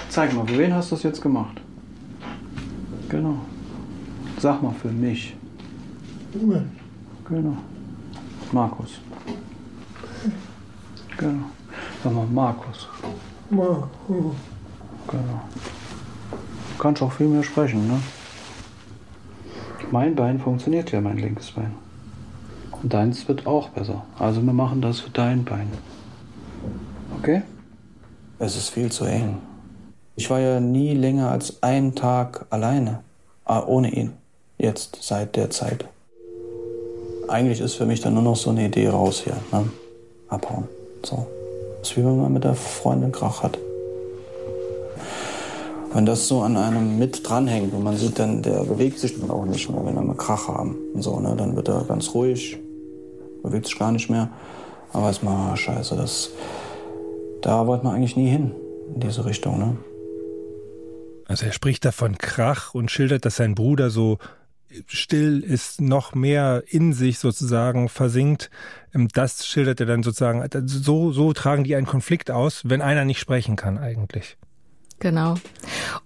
Zeig 0.09 0.35
mal, 0.35 0.47
für 0.47 0.59
wen 0.59 0.75
hast 0.75 0.91
du 0.93 0.97
das 0.97 1.03
jetzt 1.03 1.23
gemacht? 1.23 1.61
Genau. 3.09 3.39
Sag 4.39 4.63
mal 4.63 4.75
für 4.81 4.89
mich. 4.89 5.35
Genau. 6.33 7.57
Markus. 8.53 9.01
Genau. 11.17 11.45
Sag 12.03 12.13
mal 12.13 12.27
Markus. 12.27 12.89
Markus. 13.51 14.37
Genau. 15.09 15.41
Du 16.31 16.83
kannst 16.83 17.03
auch 17.03 17.13
viel 17.13 17.29
mehr 17.29 17.43
sprechen, 17.43 17.87
ne? 17.87 18.01
Mein 19.91 20.15
Bein 20.15 20.41
funktioniert 20.41 20.91
ja, 20.91 21.01
mein 21.01 21.19
linkes 21.19 21.51
Bein. 21.51 21.75
Und 22.83 22.95
deins 22.95 23.29
wird 23.29 23.47
auch 23.47 23.69
besser. 23.69 24.05
Also 24.19 24.43
wir 24.43 24.53
machen 24.53 24.81
das 24.81 25.01
für 25.01 25.11
dein 25.11 25.45
Bein. 25.45 25.69
Okay? 27.19 27.43
Es 28.39 28.57
ist 28.57 28.71
viel 28.71 28.91
zu 28.91 29.05
eng. 29.05 29.39
Ich 30.17 30.31
war 30.31 30.41
ja 30.41 30.61
nie 30.61 30.95
länger 30.95 31.31
als 31.31 31.63
einen 31.63 31.95
Tag 31.95 32.47
alleine. 32.51 33.01
Ah, 33.45 33.63
ohne 33.65 33.91
ihn. 33.91 34.13
Jetzt, 34.59 34.99
seit 35.01 35.37
der 35.37 35.51
Zeit. 35.51 35.85
Eigentlich 37.29 37.61
ist 37.61 37.75
für 37.75 37.87
mich 37.87 38.01
dann 38.01 38.15
nur 38.15 38.23
noch 38.23 38.37
so 38.37 38.51
eine 38.51 38.67
Idee 38.67 38.89
raus 38.89 39.23
hier. 39.25 39.37
Ne? 39.53 39.69
Abhauen. 40.29 40.69
So. 41.05 41.27
Das 41.81 41.91
ist 41.91 41.97
wie 41.97 42.05
wenn 42.05 42.21
man 42.21 42.33
mit 42.33 42.45
der 42.45 42.55
Freundin 42.55 43.13
Krach 43.13 43.43
hat. 43.43 43.59
Wenn 45.95 46.07
das 46.07 46.27
so 46.27 46.41
an 46.41 46.57
einem 46.57 46.99
mit 46.99 47.29
dranhängt 47.29 47.75
und 47.75 47.83
man 47.83 47.97
sieht 47.97 48.19
dann, 48.19 48.43
der 48.43 48.65
bewegt 48.65 48.99
sich 48.99 49.21
dann 49.21 49.31
auch 49.31 49.45
nicht 49.45 49.69
mehr, 49.69 49.85
wenn 49.85 49.95
wir 49.95 50.03
mal 50.03 50.17
Krach 50.17 50.49
haben 50.49 50.77
und 50.95 51.03
so, 51.03 51.21
ne, 51.21 51.35
dann 51.37 51.55
wird 51.55 51.69
er 51.69 51.85
ganz 51.85 52.15
ruhig, 52.15 52.59
bewegt 53.43 53.67
sich 53.67 53.79
gar 53.79 53.93
nicht 53.93 54.09
mehr. 54.09 54.31
Aber 54.95 55.11
ist 55.11 55.23
mal 55.23 55.57
scheiße, 55.57 55.97
das, 55.97 56.31
da 57.43 57.67
wollte 57.67 57.85
man 57.85 57.97
eigentlich 57.97 58.17
nie 58.17 58.29
hin, 58.29 58.53
in 58.95 59.01
diese 59.01 59.25
Richtung, 59.25 59.59
ne. 59.59 59.77
Also 61.27 61.47
er 61.47 61.53
spricht 61.53 61.85
da 61.85 61.93
von 61.93 62.19
Krach 62.19 62.75
und 62.75 62.91
schildert, 62.91 63.25
dass 63.25 63.37
sein 63.37 63.55
Bruder 63.55 63.91
so 63.91 64.19
still 64.87 65.41
ist, 65.41 65.81
noch 65.81 66.15
mehr 66.15 66.63
in 66.67 66.93
sich 66.93 67.19
sozusagen 67.19 67.89
versinkt. 67.89 68.51
Ähm, 68.95 69.09
das 69.13 69.47
schildert 69.47 69.81
er 69.81 69.87
dann 69.87 70.03
sozusagen, 70.03 70.43
so, 70.67 71.13
so 71.13 71.33
tragen 71.33 71.65
die 71.65 71.77
einen 71.77 71.87
Konflikt 71.87 72.31
aus, 72.31 72.63
wenn 72.65 72.81
einer 72.81 73.05
nicht 73.05 73.19
sprechen 73.19 73.57
kann 73.57 73.79
eigentlich. 73.79 74.39
Genau. 75.03 75.35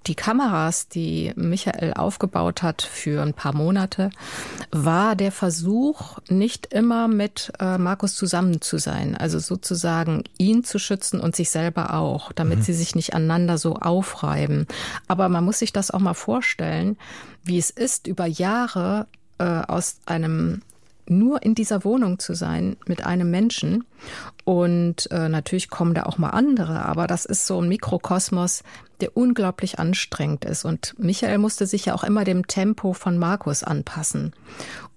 Die 0.06 0.14
Kameras, 0.14 0.88
die 0.88 1.34
Michael 1.36 1.92
aufgebaut 1.92 2.62
hat 2.62 2.80
für 2.80 3.22
ein 3.22 3.34
paar 3.34 3.54
Monate, 3.54 4.08
war 4.70 5.16
der 5.16 5.32
Versuch, 5.32 6.18
nicht 6.30 6.72
immer 6.72 7.06
mit 7.06 7.52
äh, 7.60 7.76
Markus 7.76 8.14
zusammen 8.14 8.62
zu 8.62 8.78
sein. 8.78 9.14
Also 9.14 9.38
sozusagen 9.38 10.24
ihn 10.38 10.64
zu 10.64 10.78
schützen 10.78 11.20
und 11.20 11.36
sich 11.36 11.50
selber 11.50 11.92
auch, 11.92 12.32
damit 12.32 12.60
mhm. 12.60 12.62
sie 12.62 12.72
sich 12.72 12.94
nicht 12.94 13.12
aneinander 13.12 13.58
so 13.58 13.74
aufreiben. 13.74 14.66
Aber 15.08 15.28
man 15.28 15.44
muss 15.44 15.58
sich 15.58 15.74
das 15.74 15.90
auch 15.90 16.00
mal 16.00 16.14
vorstellen, 16.14 16.96
wie 17.44 17.58
es 17.58 17.68
ist, 17.68 18.06
über 18.06 18.24
Jahre 18.24 19.08
äh, 19.36 19.44
aus 19.44 19.98
einem 20.06 20.62
nur 21.08 21.42
in 21.42 21.54
dieser 21.54 21.84
Wohnung 21.84 22.18
zu 22.18 22.34
sein 22.34 22.76
mit 22.86 23.04
einem 23.04 23.30
Menschen. 23.30 23.84
Und 24.44 25.10
äh, 25.10 25.28
natürlich 25.28 25.70
kommen 25.70 25.94
da 25.94 26.04
auch 26.04 26.18
mal 26.18 26.30
andere, 26.30 26.84
aber 26.84 27.06
das 27.06 27.24
ist 27.24 27.46
so 27.46 27.60
ein 27.60 27.68
Mikrokosmos, 27.68 28.62
der 29.00 29.16
unglaublich 29.16 29.78
anstrengend 29.78 30.44
ist. 30.44 30.64
Und 30.64 30.94
Michael 30.98 31.38
musste 31.38 31.66
sich 31.66 31.86
ja 31.86 31.94
auch 31.94 32.04
immer 32.04 32.24
dem 32.24 32.46
Tempo 32.46 32.92
von 32.92 33.18
Markus 33.18 33.62
anpassen 33.62 34.32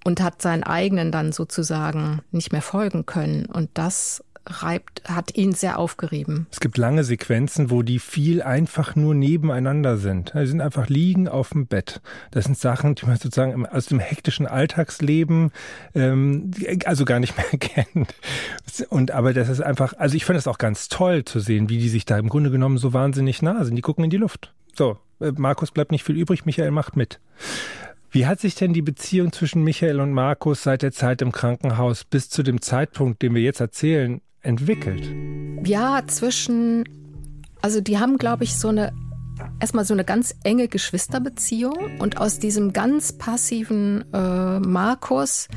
und 0.03 0.21
hat 0.21 0.41
seinen 0.41 0.63
eigenen 0.63 1.11
dann 1.11 1.31
sozusagen 1.31 2.21
nicht 2.31 2.51
mehr 2.51 2.61
folgen 2.61 3.05
können. 3.05 3.45
Und 3.45 3.69
das 3.73 4.23
reibt, 4.49 5.03
hat 5.05 5.35
ihn 5.35 5.53
sehr 5.53 5.79
aufgerieben. 5.79 6.47
Es 6.51 6.59
gibt 6.59 6.77
lange 6.77 7.03
Sequenzen, 7.03 7.69
wo 7.69 7.83
die 7.83 7.99
viel 7.99 8.41
einfach 8.41 8.95
nur 8.95 9.13
nebeneinander 9.13 9.97
sind. 9.97 10.31
Sie 10.35 10.47
sind 10.47 10.61
einfach 10.61 10.89
liegen 10.89 11.27
auf 11.27 11.49
dem 11.49 11.67
Bett. 11.67 12.01
Das 12.31 12.45
sind 12.45 12.57
Sachen, 12.57 12.95
die 12.95 13.05
man 13.05 13.17
sozusagen 13.17 13.65
aus 13.65 13.85
dem 13.85 13.99
hektischen 13.99 14.47
Alltagsleben 14.47 15.51
ähm, 15.95 16.51
also 16.85 17.05
gar 17.05 17.19
nicht 17.19 17.37
mehr 17.37 17.45
kennt. 17.59 18.15
Und 18.89 19.11
aber 19.11 19.33
das 19.33 19.49
ist 19.49 19.61
einfach, 19.61 19.93
also 19.97 20.15
ich 20.15 20.25
finde 20.25 20.37
das 20.37 20.47
auch 20.47 20.57
ganz 20.57 20.89
toll 20.89 21.25
zu 21.25 21.39
sehen, 21.39 21.69
wie 21.69 21.77
die 21.77 21.89
sich 21.89 22.05
da 22.05 22.17
im 22.17 22.29
Grunde 22.29 22.51
genommen 22.51 22.77
so 22.77 22.93
wahnsinnig 22.93 23.41
nah 23.41 23.63
sind. 23.63 23.75
Die 23.75 23.81
gucken 23.81 24.03
in 24.03 24.09
die 24.09 24.17
Luft. 24.17 24.53
So, 24.75 24.97
äh, 25.19 25.31
Markus 25.35 25.71
bleibt 25.71 25.91
nicht 25.91 26.03
viel 26.03 26.17
übrig, 26.17 26.45
Michael 26.45 26.71
macht 26.71 26.95
mit. 26.95 27.19
Wie 28.11 28.25
hat 28.25 28.39
sich 28.39 28.55
denn 28.55 28.73
die 28.73 28.81
Beziehung 28.81 29.31
zwischen 29.31 29.63
Michael 29.63 29.99
und 29.99 30.13
Markus 30.13 30.63
seit 30.63 30.81
der 30.81 30.91
Zeit 30.91 31.21
im 31.21 31.31
Krankenhaus 31.31 32.03
bis 32.03 32.29
zu 32.29 32.41
dem 32.41 32.59
Zeitpunkt, 32.59 33.21
den 33.21 33.35
wir 33.35 33.41
jetzt 33.41 33.59
erzählen, 33.59 34.21
entwickelt? 34.41 35.07
Ja, 35.65 36.01
zwischen 36.07 36.83
Also 37.61 37.81
die 37.81 37.99
haben, 37.99 38.17
glaube 38.17 38.43
ich, 38.43 38.55
so 38.55 38.69
eine 38.69 38.91
erstmal 39.59 39.85
so 39.85 39.93
eine 39.93 40.03
ganz 40.03 40.35
enge 40.43 40.67
Geschwisterbeziehung 40.67 41.99
und 41.99 42.17
aus 42.17 42.39
diesem 42.39 42.73
ganz 42.73 43.13
passiven 43.13 44.05
äh, 44.13 44.59
Markus 44.59 45.47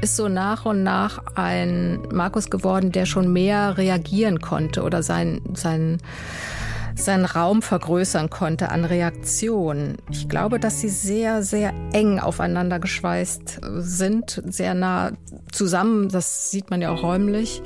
ist 0.00 0.16
so 0.16 0.28
nach 0.28 0.66
und 0.66 0.82
nach 0.82 1.20
ein 1.36 2.02
Markus 2.12 2.50
geworden, 2.50 2.92
der 2.92 3.06
schon 3.06 3.32
mehr 3.32 3.76
reagieren 3.76 4.40
konnte 4.40 4.82
oder 4.82 5.02
sein, 5.02 5.40
sein, 5.54 5.98
seinen 6.94 7.24
Raum 7.24 7.62
vergrößern 7.62 8.30
konnte 8.30 8.70
an 8.70 8.84
Reaktion. 8.84 9.96
Ich 10.10 10.28
glaube, 10.28 10.58
dass 10.58 10.80
sie 10.80 10.88
sehr, 10.88 11.42
sehr 11.42 11.72
eng 11.92 12.18
aufeinander 12.18 12.78
geschweißt 12.78 13.60
sind, 13.78 14.42
sehr 14.46 14.74
nah 14.74 15.12
zusammen, 15.52 16.08
das 16.08 16.50
sieht 16.50 16.70
man 16.70 16.80
ja 16.82 16.90
auch 16.90 17.02
räumlich. 17.02 17.62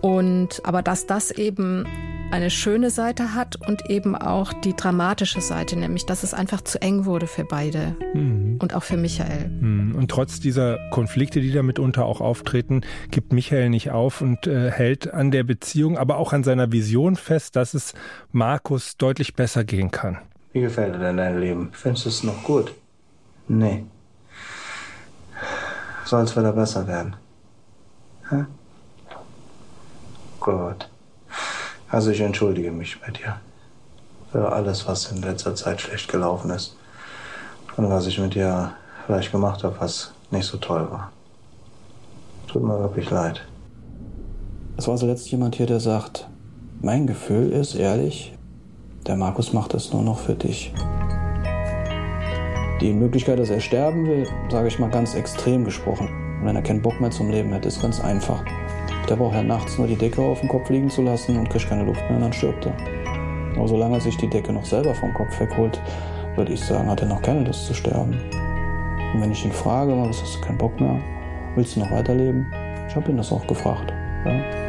Und 0.00 0.60
aber 0.64 0.82
dass 0.82 1.06
das 1.06 1.30
eben 1.30 1.86
eine 2.30 2.50
schöne 2.50 2.90
Seite 2.90 3.34
hat 3.34 3.56
und 3.56 3.88
eben 3.90 4.14
auch 4.14 4.52
die 4.52 4.76
dramatische 4.76 5.40
Seite, 5.40 5.78
nämlich 5.78 6.06
dass 6.06 6.22
es 6.22 6.34
einfach 6.34 6.60
zu 6.60 6.80
eng 6.82 7.04
wurde 7.04 7.26
für 7.26 7.44
beide 7.44 7.96
mhm. 8.14 8.58
und 8.60 8.74
auch 8.74 8.82
für 8.82 8.96
Michael. 8.96 9.48
Mhm. 9.48 9.94
Und 9.94 10.10
trotz 10.10 10.40
dieser 10.40 10.78
Konflikte, 10.90 11.40
die 11.40 11.52
da 11.52 11.62
mitunter 11.62 12.04
auch 12.04 12.20
auftreten, 12.20 12.82
gibt 13.10 13.32
Michael 13.32 13.70
nicht 13.70 13.90
auf 13.90 14.20
und 14.20 14.46
äh, 14.46 14.70
hält 14.70 15.12
an 15.12 15.30
der 15.30 15.44
Beziehung, 15.44 15.96
aber 15.96 16.18
auch 16.18 16.32
an 16.32 16.44
seiner 16.44 16.70
Vision 16.70 17.16
fest, 17.16 17.56
dass 17.56 17.74
es 17.74 17.94
Markus 18.30 18.96
deutlich 18.96 19.34
besser 19.34 19.64
gehen 19.64 19.90
kann. 19.90 20.18
Wie 20.52 20.60
gefällt 20.60 20.94
dir 20.94 20.98
denn 20.98 21.16
dein 21.16 21.40
Leben? 21.40 21.70
Findest 21.72 22.04
du 22.04 22.08
es 22.10 22.22
noch 22.24 22.42
gut? 22.44 22.74
Nee. 23.48 23.84
Soll 26.04 26.24
es 26.24 26.36
wieder 26.36 26.52
besser 26.52 26.86
werden? 26.86 27.16
Hä? 28.28 28.44
Gut. 30.48 30.88
Also 31.90 32.10
ich 32.10 32.22
entschuldige 32.22 32.70
mich 32.70 32.98
bei 33.02 33.10
dir 33.10 33.38
für 34.32 34.50
alles, 34.50 34.88
was 34.88 35.12
in 35.12 35.20
letzter 35.20 35.54
Zeit 35.54 35.78
schlecht 35.78 36.10
gelaufen 36.10 36.50
ist 36.50 36.74
und 37.76 37.90
was 37.90 38.06
ich 38.06 38.18
mit 38.18 38.34
dir 38.34 38.72
vielleicht 39.04 39.30
gemacht 39.30 39.62
habe, 39.62 39.76
was 39.78 40.10
nicht 40.30 40.46
so 40.46 40.56
toll 40.56 40.90
war. 40.90 41.12
Tut 42.46 42.62
mir 42.62 42.80
wirklich 42.80 43.10
leid. 43.10 43.46
Es 44.78 44.88
war 44.88 44.96
zuletzt 44.96 45.30
jemand 45.30 45.54
hier, 45.54 45.66
der 45.66 45.80
sagt, 45.80 46.26
mein 46.80 47.06
Gefühl 47.06 47.52
ist 47.52 47.74
ehrlich, 47.74 48.34
der 49.06 49.16
Markus 49.16 49.52
macht 49.52 49.74
es 49.74 49.92
nur 49.92 50.02
noch 50.02 50.18
für 50.18 50.34
dich. 50.34 50.72
Die 52.80 52.94
Möglichkeit, 52.94 53.38
dass 53.38 53.50
er 53.50 53.60
sterben 53.60 54.06
will, 54.06 54.26
sage 54.50 54.68
ich 54.68 54.78
mal 54.78 54.90
ganz 54.90 55.14
extrem 55.14 55.66
gesprochen. 55.66 56.08
wenn 56.42 56.56
er 56.56 56.62
keinen 56.62 56.80
Bock 56.80 56.98
mehr 57.02 57.10
zum 57.10 57.28
Leben 57.28 57.52
hat, 57.52 57.66
ist 57.66 57.82
ganz 57.82 58.00
einfach. 58.00 58.42
Der 59.08 59.16
braucht 59.16 59.34
ja 59.34 59.42
nachts 59.42 59.78
nur 59.78 59.86
die 59.86 59.96
Decke 59.96 60.20
auf 60.20 60.40
dem 60.40 60.48
Kopf 60.48 60.68
liegen 60.68 60.90
zu 60.90 61.02
lassen 61.02 61.38
und 61.38 61.48
kriegt 61.48 61.68
keine 61.68 61.84
Luft 61.84 62.02
mehr 62.02 62.16
und 62.16 62.20
dann 62.20 62.32
stirbt 62.32 62.66
er. 62.66 62.76
Aber 63.56 63.66
solange 63.66 63.96
er 63.96 64.00
sich 64.00 64.16
die 64.18 64.28
Decke 64.28 64.52
noch 64.52 64.64
selber 64.64 64.94
vom 64.94 65.14
Kopf 65.14 65.40
wegholt, 65.40 65.80
würde 66.36 66.52
ich 66.52 66.60
sagen, 66.60 66.90
hat 66.90 67.00
er 67.00 67.08
noch 67.08 67.22
keine 67.22 67.44
Lust 67.44 67.66
zu 67.66 67.74
sterben. 67.74 68.20
Und 69.14 69.22
wenn 69.22 69.32
ich 69.32 69.44
ihn 69.44 69.52
frage, 69.52 69.96
was 69.96 70.20
hast 70.20 70.36
du 70.36 70.40
keinen 70.42 70.58
Bock 70.58 70.78
mehr? 70.78 71.00
Willst 71.56 71.74
du 71.74 71.80
noch 71.80 71.90
weiterleben? 71.90 72.46
Ich 72.86 72.94
habe 72.94 73.10
ihn 73.10 73.16
das 73.16 73.32
auch 73.32 73.46
gefragt. 73.46 73.92
Ja? 74.26 74.67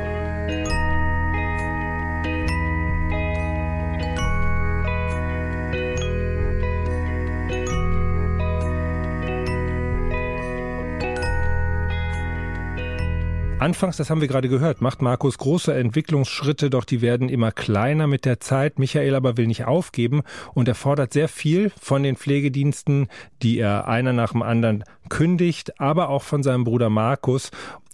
Anfangs, 13.69 13.97
das 13.97 14.09
haben 14.09 14.19
wir 14.19 14.27
gerade 14.27 14.49
gehört, 14.49 14.81
macht 14.81 15.03
Markus 15.03 15.37
große 15.37 15.71
Entwicklungsschritte, 15.71 16.71
doch 16.71 16.85
die 16.85 17.01
werden 17.01 17.29
immer 17.29 17.51
kleiner 17.51 18.07
mit 18.07 18.25
der 18.25 18.39
Zeit. 18.39 18.79
Michael 18.79 19.13
aber 19.13 19.37
will 19.37 19.45
nicht 19.45 19.65
aufgeben 19.65 20.23
und 20.55 20.67
er 20.67 20.73
fordert 20.73 21.13
sehr 21.13 21.27
viel 21.27 21.71
von 21.79 22.01
den 22.01 22.15
Pflegediensten, 22.15 23.09
die 23.43 23.59
er 23.59 23.87
einer 23.87 24.11
nach 24.11 24.31
dem 24.31 24.41
anderen 24.41 24.85
kündigt, 25.07 25.79
aber 25.79 26.09
auch 26.09 26.23
von 26.23 26.41
seinem 26.41 26.63
Bruder 26.63 26.89
Markus. 26.89 27.51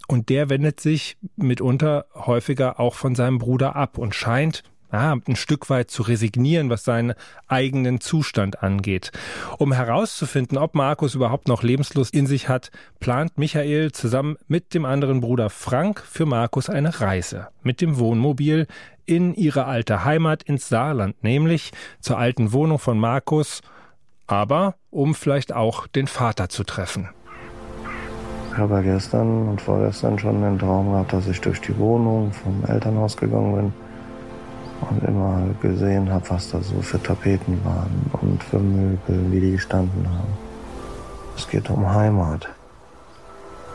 Und 0.08 0.30
der 0.30 0.48
wendet 0.48 0.80
sich 0.80 1.18
mitunter 1.36 2.06
häufiger 2.14 2.80
auch 2.80 2.94
von 2.94 3.14
seinem 3.14 3.36
Bruder 3.36 3.76
ab 3.76 3.98
und 3.98 4.14
scheint 4.14 4.62
ja, 4.96 5.14
ein 5.28 5.36
Stück 5.36 5.68
weit 5.68 5.90
zu 5.90 6.02
resignieren, 6.02 6.70
was 6.70 6.84
seinen 6.84 7.12
eigenen 7.48 8.00
Zustand 8.00 8.62
angeht. 8.62 9.12
Um 9.58 9.72
herauszufinden, 9.72 10.56
ob 10.56 10.74
Markus 10.74 11.14
überhaupt 11.14 11.48
noch 11.48 11.62
Lebenslust 11.62 12.14
in 12.14 12.26
sich 12.26 12.48
hat, 12.48 12.70
plant 12.98 13.36
Michael 13.36 13.92
zusammen 13.92 14.36
mit 14.48 14.72
dem 14.72 14.86
anderen 14.86 15.20
Bruder 15.20 15.50
Frank 15.50 16.00
für 16.00 16.24
Markus 16.24 16.70
eine 16.70 16.98
Reise 17.00 17.48
mit 17.62 17.82
dem 17.82 17.98
Wohnmobil 17.98 18.66
in 19.04 19.34
ihre 19.34 19.66
alte 19.66 20.04
Heimat 20.04 20.42
ins 20.44 20.68
Saarland, 20.68 21.22
nämlich 21.22 21.72
zur 22.00 22.16
alten 22.16 22.52
Wohnung 22.52 22.78
von 22.78 22.98
Markus, 22.98 23.60
aber 24.26 24.76
um 24.90 25.14
vielleicht 25.14 25.52
auch 25.52 25.86
den 25.86 26.06
Vater 26.06 26.48
zu 26.48 26.64
treffen. 26.64 27.10
Ich 28.52 28.56
habe 28.56 28.82
gestern 28.82 29.48
und 29.48 29.60
vorgestern 29.60 30.18
schon 30.18 30.40
den 30.40 30.58
Traum 30.58 30.92
gehabt, 30.92 31.12
dass 31.12 31.28
ich 31.28 31.40
durch 31.42 31.60
die 31.60 31.76
Wohnung 31.76 32.32
vom 32.32 32.64
Elternhaus 32.64 33.16
gegangen 33.18 33.54
bin 33.54 33.85
und 34.80 35.02
immer 35.04 35.42
gesehen 35.60 36.12
habe, 36.12 36.28
was 36.30 36.50
da 36.50 36.60
so 36.60 36.80
für 36.82 37.02
Tapeten 37.02 37.60
waren 37.64 38.10
und 38.20 38.42
für 38.42 38.58
Möbel, 38.58 39.32
wie 39.32 39.40
die 39.40 39.52
gestanden 39.52 40.08
haben. 40.08 40.36
Es 41.36 41.48
geht 41.48 41.68
um 41.70 41.92
Heimat. 41.92 42.48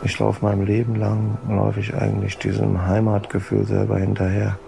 Ich 0.02 0.18
laufe 0.18 0.44
mein 0.44 0.64
Leben 0.66 0.96
lang, 0.96 1.38
laufe 1.48 1.80
ich 1.80 1.94
eigentlich 1.94 2.36
diesem 2.38 2.86
Heimatgefühl 2.86 3.64
selber 3.64 3.98
hinterher. 3.98 4.58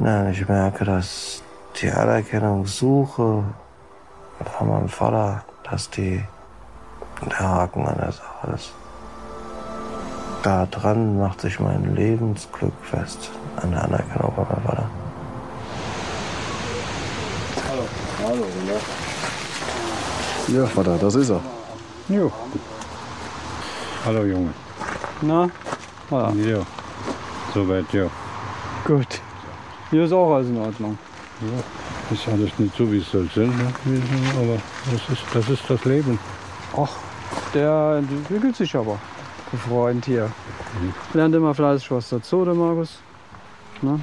Ja, 0.00 0.28
ich 0.28 0.48
merke, 0.48 0.84
dass 0.84 1.42
die 1.80 1.90
Anerkennung 1.90 2.66
suche 2.66 3.44
von 4.44 4.68
meinem 4.68 4.88
Vater, 4.88 5.44
dass 5.68 5.90
die 5.90 6.22
der 7.22 7.38
Haken 7.40 7.86
an 7.86 7.96
der 7.96 8.12
Sache 8.12 8.52
ist. 8.54 8.72
Da 10.42 10.66
dran 10.66 11.18
macht 11.18 11.40
sich 11.40 11.58
mein 11.58 11.96
Lebensglück 11.96 12.74
fest 12.82 13.32
an 13.56 13.70
der 13.70 13.84
Anerkennung 13.84 14.32
bei 14.36 14.42
meinem 14.42 14.62
Vater. 14.64 14.90
Hallo. 17.68 17.84
Hallo, 18.24 18.44
ja. 18.66 18.78
Ja, 20.60 20.66
Vater, 20.66 20.96
das 20.98 21.14
ist 21.14 21.30
er. 21.30 21.40
Jo. 22.08 22.30
Hallo, 24.04 24.24
Junge. 24.24 24.52
Na? 25.22 25.50
Ah. 26.10 26.32
Ja. 26.36 26.58
Soweit, 27.52 27.92
ja. 27.92 28.06
Gut. 28.84 29.20
Hier 29.90 30.04
ist 30.04 30.12
auch 30.12 30.34
alles 30.34 30.48
in 30.48 30.58
Ordnung. 30.58 30.98
Ja. 31.40 32.14
Ist 32.14 32.28
alles 32.28 32.56
nicht 32.58 32.76
so, 32.76 32.90
wie 32.92 32.98
es 32.98 33.10
soll 33.10 33.28
sein, 33.34 33.48
ne? 33.48 34.02
aber 34.38 34.60
das 34.92 35.08
ist, 35.08 35.24
das 35.34 35.48
ist 35.48 35.68
das 35.68 35.84
Leben. 35.84 36.18
Ach, 36.76 36.90
der 37.52 37.96
entwickelt 37.98 38.54
sich 38.54 38.76
aber, 38.76 38.98
der 39.50 39.58
Freund 39.58 40.04
hier. 40.04 40.30
Mhm. 40.80 40.94
Lernt 41.14 41.34
immer 41.34 41.54
fleißig 41.54 41.90
was 41.90 42.08
dazu, 42.10 42.44
der 42.44 42.54
Markus. 42.54 43.00
Ne? 43.82 44.00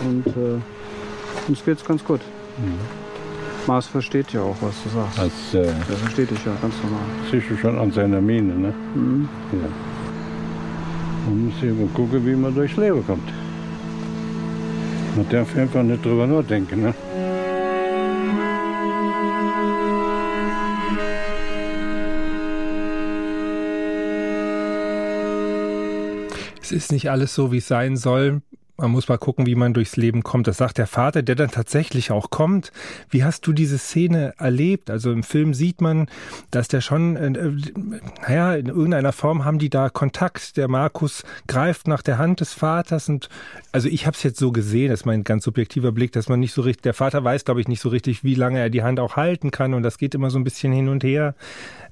Und 0.00 0.26
äh, 0.26 0.60
uns 1.48 1.64
geht's 1.64 1.84
ganz 1.84 2.04
gut. 2.04 2.20
Mhm. 2.58 2.78
Mars 3.66 3.86
versteht 3.86 4.32
ja 4.32 4.42
auch, 4.42 4.56
was 4.60 4.74
du 4.84 4.88
sagst. 4.90 5.18
Als, 5.18 5.54
äh, 5.54 5.64
Der 5.88 5.96
versteht 5.96 6.30
dich 6.30 6.44
ja 6.44 6.52
ganz 6.62 6.74
normal. 6.82 7.00
Siehst 7.30 7.50
du 7.50 7.56
schon 7.56 7.78
an 7.78 7.90
seiner 7.90 8.20
Miene, 8.20 8.54
ne? 8.54 8.74
Mhm. 8.94 9.28
Ja. 9.52 9.68
Man 11.26 11.46
muss 11.46 11.62
eben 11.62 11.92
gucken, 11.92 12.24
wie 12.24 12.36
man 12.36 12.54
durchs 12.54 12.76
Leben 12.76 13.04
kommt. 13.04 13.28
Man 15.16 15.28
darf 15.30 15.56
einfach 15.56 15.82
nicht 15.82 16.04
drüber 16.04 16.26
nachdenken, 16.26 16.82
ne? 16.82 16.94
Es 26.62 26.72
ist 26.72 26.92
nicht 26.92 27.10
alles 27.10 27.34
so, 27.34 27.50
wie 27.52 27.58
es 27.58 27.68
sein 27.68 27.96
soll 27.96 28.42
man 28.86 28.92
muss 28.92 29.08
mal 29.08 29.18
gucken, 29.18 29.46
wie 29.46 29.56
man 29.56 29.74
durchs 29.74 29.96
Leben 29.96 30.22
kommt. 30.22 30.46
Das 30.46 30.58
sagt 30.58 30.78
der 30.78 30.86
Vater, 30.86 31.22
der 31.22 31.34
dann 31.34 31.50
tatsächlich 31.50 32.12
auch 32.12 32.30
kommt. 32.30 32.70
Wie 33.10 33.24
hast 33.24 33.44
du 33.44 33.52
diese 33.52 33.78
Szene 33.78 34.34
erlebt? 34.38 34.90
Also 34.90 35.10
im 35.10 35.24
Film 35.24 35.54
sieht 35.54 35.80
man, 35.80 36.06
dass 36.52 36.68
der 36.68 36.80
schon, 36.80 37.16
äh, 37.16 37.30
naja, 38.22 38.54
in 38.54 38.66
irgendeiner 38.66 39.10
Form 39.10 39.44
haben 39.44 39.58
die 39.58 39.70
da 39.70 39.88
Kontakt. 39.88 40.56
Der 40.56 40.68
Markus 40.68 41.24
greift 41.48 41.88
nach 41.88 42.00
der 42.00 42.18
Hand 42.18 42.40
des 42.40 42.52
Vaters 42.52 43.08
und 43.08 43.28
also 43.72 43.88
ich 43.88 44.06
habe 44.06 44.16
es 44.16 44.22
jetzt 44.22 44.38
so 44.38 44.52
gesehen, 44.52 44.90
das 44.90 45.00
ist 45.00 45.06
mein 45.06 45.24
ganz 45.24 45.42
subjektiver 45.42 45.90
Blick, 45.90 46.12
dass 46.12 46.28
man 46.28 46.38
nicht 46.38 46.52
so 46.52 46.62
richtig, 46.62 46.82
der 46.82 46.94
Vater 46.94 47.24
weiß, 47.24 47.44
glaube 47.44 47.60
ich, 47.60 47.66
nicht 47.66 47.80
so 47.80 47.88
richtig, 47.88 48.22
wie 48.22 48.36
lange 48.36 48.60
er 48.60 48.70
die 48.70 48.84
Hand 48.84 49.00
auch 49.00 49.16
halten 49.16 49.50
kann 49.50 49.74
und 49.74 49.82
das 49.82 49.98
geht 49.98 50.14
immer 50.14 50.30
so 50.30 50.38
ein 50.38 50.44
bisschen 50.44 50.72
hin 50.72 50.88
und 50.88 51.02
her. 51.02 51.34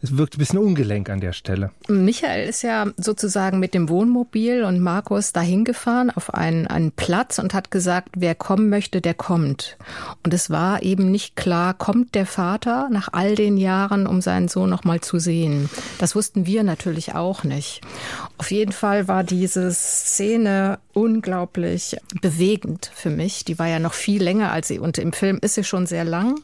Es 0.00 0.16
wirkt 0.16 0.36
ein 0.36 0.38
bisschen 0.38 0.58
ungelenk 0.60 1.10
an 1.10 1.20
der 1.20 1.32
Stelle. 1.32 1.70
Michael 1.88 2.48
ist 2.48 2.62
ja 2.62 2.86
sozusagen 2.98 3.58
mit 3.58 3.74
dem 3.74 3.88
Wohnmobil 3.88 4.62
und 4.62 4.78
Markus 4.78 5.32
dahin 5.32 5.64
gefahren 5.64 6.10
auf 6.10 6.32
einen 6.32 6.66
einen 6.66 6.83
Platz 6.92 7.38
und 7.38 7.54
hat 7.54 7.70
gesagt, 7.70 8.10
wer 8.16 8.34
kommen 8.34 8.68
möchte, 8.68 9.00
der 9.00 9.14
kommt. 9.14 9.76
Und 10.22 10.34
es 10.34 10.50
war 10.50 10.82
eben 10.82 11.10
nicht 11.10 11.36
klar, 11.36 11.74
kommt 11.74 12.14
der 12.14 12.26
Vater 12.26 12.88
nach 12.90 13.08
all 13.12 13.34
den 13.34 13.56
Jahren, 13.56 14.06
um 14.06 14.20
seinen 14.20 14.48
Sohn 14.48 14.70
noch 14.70 14.84
mal 14.84 15.00
zu 15.00 15.18
sehen. 15.18 15.68
Das 15.98 16.14
wussten 16.14 16.46
wir 16.46 16.62
natürlich 16.62 17.14
auch 17.14 17.44
nicht. 17.44 17.80
Auf 18.38 18.50
jeden 18.50 18.72
Fall 18.72 19.08
war 19.08 19.24
diese 19.24 19.72
Szene 19.72 20.78
unglaublich 20.92 21.96
bewegend 22.20 22.90
für 22.94 23.10
mich. 23.10 23.44
Die 23.44 23.58
war 23.58 23.68
ja 23.68 23.78
noch 23.78 23.94
viel 23.94 24.22
länger 24.22 24.52
als 24.52 24.68
sie 24.68 24.78
und 24.78 24.98
im 24.98 25.12
Film 25.12 25.38
ist 25.40 25.54
sie 25.54 25.64
schon 25.64 25.86
sehr 25.86 26.04
lang 26.04 26.36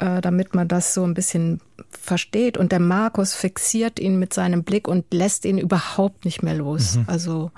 äh, 0.00 0.20
damit 0.20 0.54
man 0.54 0.68
das 0.68 0.94
so 0.94 1.04
ein 1.04 1.14
bisschen 1.14 1.60
versteht. 1.90 2.58
Und 2.58 2.72
der 2.72 2.80
Markus 2.80 3.34
fixiert 3.34 3.98
ihn 3.98 4.18
mit 4.18 4.34
seinem 4.34 4.64
Blick 4.64 4.88
und 4.88 5.12
lässt 5.12 5.44
ihn 5.44 5.58
überhaupt 5.58 6.24
nicht 6.24 6.42
mehr 6.42 6.54
los. 6.54 6.96
Mhm. 6.96 7.04
Also 7.06 7.50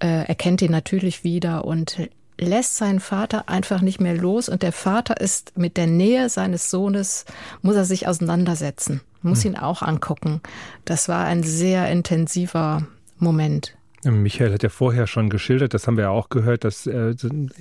äh, 0.00 0.26
er 0.26 0.34
kennt 0.34 0.62
ihn 0.62 0.70
natürlich 0.70 1.24
wieder 1.24 1.64
und 1.64 2.08
lässt 2.38 2.76
seinen 2.76 3.00
Vater 3.00 3.48
einfach 3.48 3.80
nicht 3.80 4.00
mehr 4.00 4.16
los. 4.16 4.48
Und 4.48 4.62
der 4.62 4.72
Vater 4.72 5.20
ist 5.20 5.56
mit 5.56 5.76
der 5.76 5.86
Nähe 5.86 6.28
seines 6.28 6.70
Sohnes, 6.70 7.24
muss 7.62 7.76
er 7.76 7.84
sich 7.84 8.08
auseinandersetzen, 8.08 9.00
muss 9.22 9.44
mhm. 9.44 9.52
ihn 9.52 9.58
auch 9.58 9.82
angucken. 9.82 10.40
Das 10.84 11.08
war 11.08 11.24
ein 11.24 11.42
sehr 11.42 11.90
intensiver 11.90 12.86
Moment. 13.18 13.76
Michael 14.02 14.52
hat 14.52 14.62
ja 14.62 14.68
vorher 14.68 15.06
schon 15.06 15.30
geschildert, 15.30 15.72
das 15.72 15.86
haben 15.86 15.96
wir 15.96 16.04
ja 16.04 16.10
auch 16.10 16.28
gehört, 16.28 16.64
dass 16.64 16.86
äh, 16.86 17.14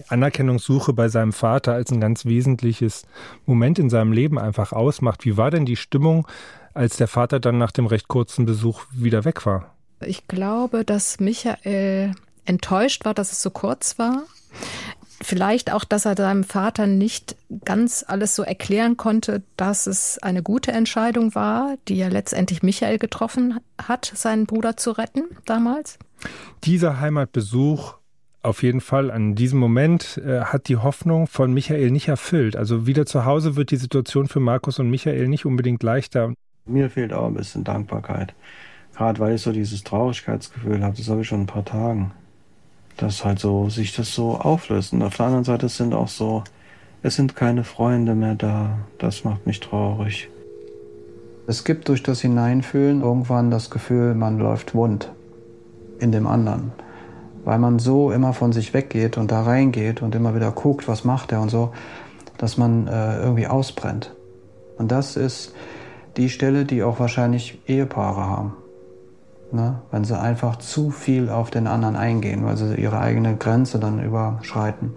Anerkennungssuche 0.09 0.91
bei 0.91 1.07
seinem 1.07 1.31
Vater 1.31 1.73
als 1.73 1.89
ein 1.91 2.01
ganz 2.01 2.25
wesentliches 2.25 3.05
Moment 3.45 3.79
in 3.79 3.89
seinem 3.89 4.11
Leben 4.11 4.37
einfach 4.37 4.73
ausmacht. 4.73 5.23
Wie 5.23 5.37
war 5.37 5.51
denn 5.51 5.65
die 5.65 5.77
Stimmung, 5.77 6.27
als 6.73 6.97
der 6.97 7.07
Vater 7.07 7.39
dann 7.39 7.57
nach 7.57 7.71
dem 7.71 7.85
recht 7.85 8.09
kurzen 8.09 8.45
Besuch 8.45 8.81
wieder 8.91 9.23
weg 9.23 9.45
war? 9.45 9.72
Ich 10.07 10.27
glaube, 10.27 10.83
dass 10.85 11.19
Michael 11.19 12.13
enttäuscht 12.45 13.05
war, 13.05 13.13
dass 13.13 13.31
es 13.31 13.41
so 13.41 13.49
kurz 13.49 13.97
war. 13.99 14.23
Vielleicht 15.21 15.71
auch, 15.71 15.85
dass 15.85 16.05
er 16.05 16.17
seinem 16.17 16.43
Vater 16.43 16.85
nicht 16.85 17.37
ganz 17.63 18.03
alles 18.05 18.35
so 18.35 18.43
erklären 18.43 18.97
konnte, 18.97 19.41
dass 19.55 19.87
es 19.87 20.19
eine 20.19 20.43
gute 20.43 20.73
Entscheidung 20.73 21.33
war, 21.33 21.77
die 21.87 21.95
ja 21.95 22.09
letztendlich 22.09 22.61
Michael 22.61 22.97
getroffen 22.97 23.59
hat, 23.81 24.11
seinen 24.13 24.45
Bruder 24.45 24.75
zu 24.75 24.91
retten 24.91 25.23
damals. 25.45 25.97
Dieser 26.63 26.99
Heimatbesuch 26.99 27.95
auf 28.41 28.61
jeden 28.61 28.81
Fall 28.81 29.09
an 29.09 29.35
diesem 29.35 29.59
Moment 29.59 30.21
äh, 30.23 30.41
hat 30.41 30.67
die 30.67 30.75
Hoffnung 30.75 31.27
von 31.27 31.53
Michael 31.53 31.91
nicht 31.91 32.09
erfüllt. 32.09 32.57
Also 32.57 32.85
wieder 32.85 33.05
zu 33.05 33.23
Hause 33.23 33.55
wird 33.55 33.71
die 33.71 33.77
Situation 33.77 34.27
für 34.27 34.41
Markus 34.41 34.79
und 34.79 34.89
Michael 34.89 35.29
nicht 35.29 35.45
unbedingt 35.45 35.81
leichter. 35.81 36.33
Mir 36.65 36.89
fehlt 36.89 37.13
auch 37.13 37.27
ein 37.27 37.35
bisschen 37.35 37.63
Dankbarkeit. 37.63 38.33
Gerade 38.95 39.19
weil 39.19 39.35
ich 39.35 39.41
so 39.41 39.51
dieses 39.51 39.83
Traurigkeitsgefühl 39.83 40.83
habe, 40.83 40.95
das 40.95 41.09
habe 41.09 41.21
ich 41.21 41.27
schon 41.27 41.41
ein 41.41 41.47
paar 41.47 41.65
Tagen. 41.65 42.11
Dass 42.97 43.25
halt 43.25 43.39
so 43.39 43.69
sich 43.69 43.95
das 43.95 44.13
so 44.13 44.37
auflöst. 44.37 44.93
Und 44.93 45.01
auf 45.01 45.17
der 45.17 45.25
anderen 45.25 45.43
Seite 45.43 45.67
sind 45.67 45.93
auch 45.93 46.07
so, 46.07 46.43
es 47.01 47.15
sind 47.15 47.35
keine 47.35 47.63
Freunde 47.63 48.15
mehr 48.15 48.35
da. 48.35 48.77
Das 48.99 49.23
macht 49.23 49.47
mich 49.47 49.59
traurig. 49.59 50.29
Es 51.47 51.65
gibt 51.65 51.89
durch 51.89 52.03
das 52.03 52.21
Hineinfühlen 52.21 53.01
irgendwann 53.01 53.51
das 53.51 53.69
Gefühl, 53.69 54.15
man 54.15 54.37
läuft 54.37 54.75
wund 54.75 55.11
in 55.99 56.11
dem 56.11 56.27
anderen. 56.27 56.71
Weil 57.43 57.59
man 57.59 57.79
so 57.79 58.11
immer 58.11 58.31
von 58.31 58.53
sich 58.53 58.73
weggeht 58.73 59.17
und 59.17 59.31
da 59.31 59.41
reingeht 59.41 60.01
und 60.01 60.15
immer 60.15 60.35
wieder 60.35 60.51
guckt, 60.51 60.87
was 60.87 61.03
macht 61.03 61.33
er 61.33 61.41
und 61.41 61.49
so, 61.49 61.73
dass 62.37 62.57
man 62.57 62.87
äh, 62.87 63.17
irgendwie 63.17 63.47
ausbrennt. 63.47 64.15
Und 64.77 64.91
das 64.91 65.17
ist 65.17 65.53
die 66.15 66.29
Stelle, 66.29 66.63
die 66.63 66.83
auch 66.83 66.99
wahrscheinlich 66.99 67.59
Ehepaare 67.67 68.25
haben. 68.25 68.53
Ne? 69.53 69.81
Wenn 69.91 70.03
sie 70.03 70.19
einfach 70.19 70.57
zu 70.57 70.89
viel 70.89 71.29
auf 71.29 71.51
den 71.51 71.67
anderen 71.67 71.95
eingehen, 71.95 72.43
weil 72.43 72.57
sie 72.57 72.75
ihre 72.75 72.99
eigene 72.99 73.37
Grenze 73.37 73.79
dann 73.79 74.03
überschreiten. 74.03 74.91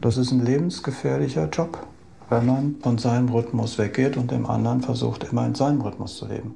Das 0.00 0.16
ist 0.16 0.32
ein 0.32 0.44
lebensgefährlicher 0.44 1.48
Job, 1.48 1.86
wenn 2.28 2.46
man 2.46 2.76
von 2.82 2.98
seinem 2.98 3.28
Rhythmus 3.28 3.78
weggeht 3.78 4.16
und 4.16 4.30
dem 4.30 4.46
anderen 4.46 4.82
versucht, 4.82 5.24
immer 5.24 5.46
in 5.46 5.54
seinem 5.54 5.80
Rhythmus 5.80 6.16
zu 6.16 6.26
leben. 6.26 6.54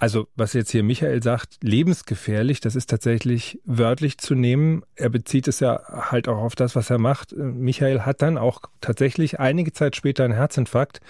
Also, 0.00 0.28
was 0.36 0.52
jetzt 0.52 0.70
hier 0.70 0.84
Michael 0.84 1.24
sagt, 1.24 1.56
lebensgefährlich, 1.60 2.60
das 2.60 2.76
ist 2.76 2.88
tatsächlich 2.88 3.60
wörtlich 3.64 4.18
zu 4.18 4.36
nehmen. 4.36 4.82
Er 4.94 5.08
bezieht 5.08 5.48
es 5.48 5.58
ja 5.58 5.80
halt 5.88 6.28
auch 6.28 6.38
auf 6.38 6.54
das, 6.54 6.76
was 6.76 6.88
er 6.88 6.98
macht. 6.98 7.34
Michael 7.36 8.02
hat 8.02 8.22
dann 8.22 8.38
auch 8.38 8.60
tatsächlich 8.80 9.40
einige 9.40 9.72
Zeit 9.72 9.96
später 9.96 10.22
einen 10.22 10.34
Herzinfarkt 10.34 11.00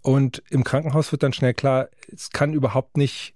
und 0.00 0.42
im 0.50 0.64
Krankenhaus 0.64 1.12
wird 1.12 1.22
dann 1.22 1.32
schnell 1.32 1.54
klar, 1.54 1.88
es 2.12 2.30
kann 2.30 2.54
überhaupt 2.54 2.96
nicht 2.96 3.34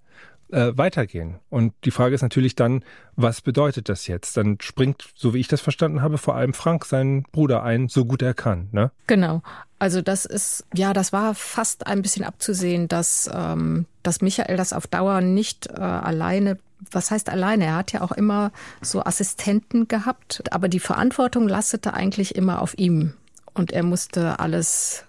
äh, 0.51 0.73
weitergehen. 0.77 1.37
Und 1.49 1.75
die 1.85 1.91
Frage 1.91 2.15
ist 2.15 2.23
natürlich 2.23 2.55
dann, 2.55 2.85
was 3.17 3.41
bedeutet 3.41 3.89
das 3.89 4.07
jetzt? 4.07 4.37
Dann 4.37 4.59
springt, 4.61 5.09
so 5.15 5.35
wie 5.35 5.41
ich 5.41 5.49
das 5.49 5.61
verstanden 5.61 6.03
habe, 6.03 6.19
vor 6.19 6.37
allem 6.37 6.55
Frank, 6.55 6.85
seinen 6.85 7.23
Bruder 7.25 7.63
ein, 7.63 7.89
so 7.89 8.05
gut 8.05 8.23
er 8.23 8.35
kann. 8.35 8.69
Ne? 8.73 8.91
Genau. 9.07 9.43
Also 9.79 10.03
das 10.03 10.25
ist, 10.25 10.65
ja, 10.75 10.93
das 10.93 11.13
war 11.13 11.35
fast 11.35 11.87
ein 11.87 12.03
bisschen 12.03 12.25
abzusehen, 12.25 12.89
dass, 12.89 13.31
ähm, 13.33 13.87
dass 14.03 14.23
Michael 14.23 14.57
das 14.57 14.73
auf 14.73 14.87
Dauer 14.87 15.21
nicht 15.21 15.67
äh, 15.67 15.81
alleine 15.81 16.59
was 16.91 17.11
heißt 17.11 17.31
alleine? 17.31 17.65
Er 17.65 17.77
hat 17.77 17.93
ja 17.93 18.03
auch 18.03 18.13
immer 18.13 18.53
so 18.83 19.03
Assistenten 19.03 19.89
gehabt, 19.89 20.43
aber 20.51 20.69
die 20.69 20.79
Verantwortung 20.79 21.49
lastete 21.49 21.95
eigentlich 21.95 22.35
immer 22.35 22.61
auf 22.61 22.77
ihm. 22.79 23.15
Und 23.55 23.73
er 23.73 23.83
musste 23.83 24.39
alles 24.39 25.05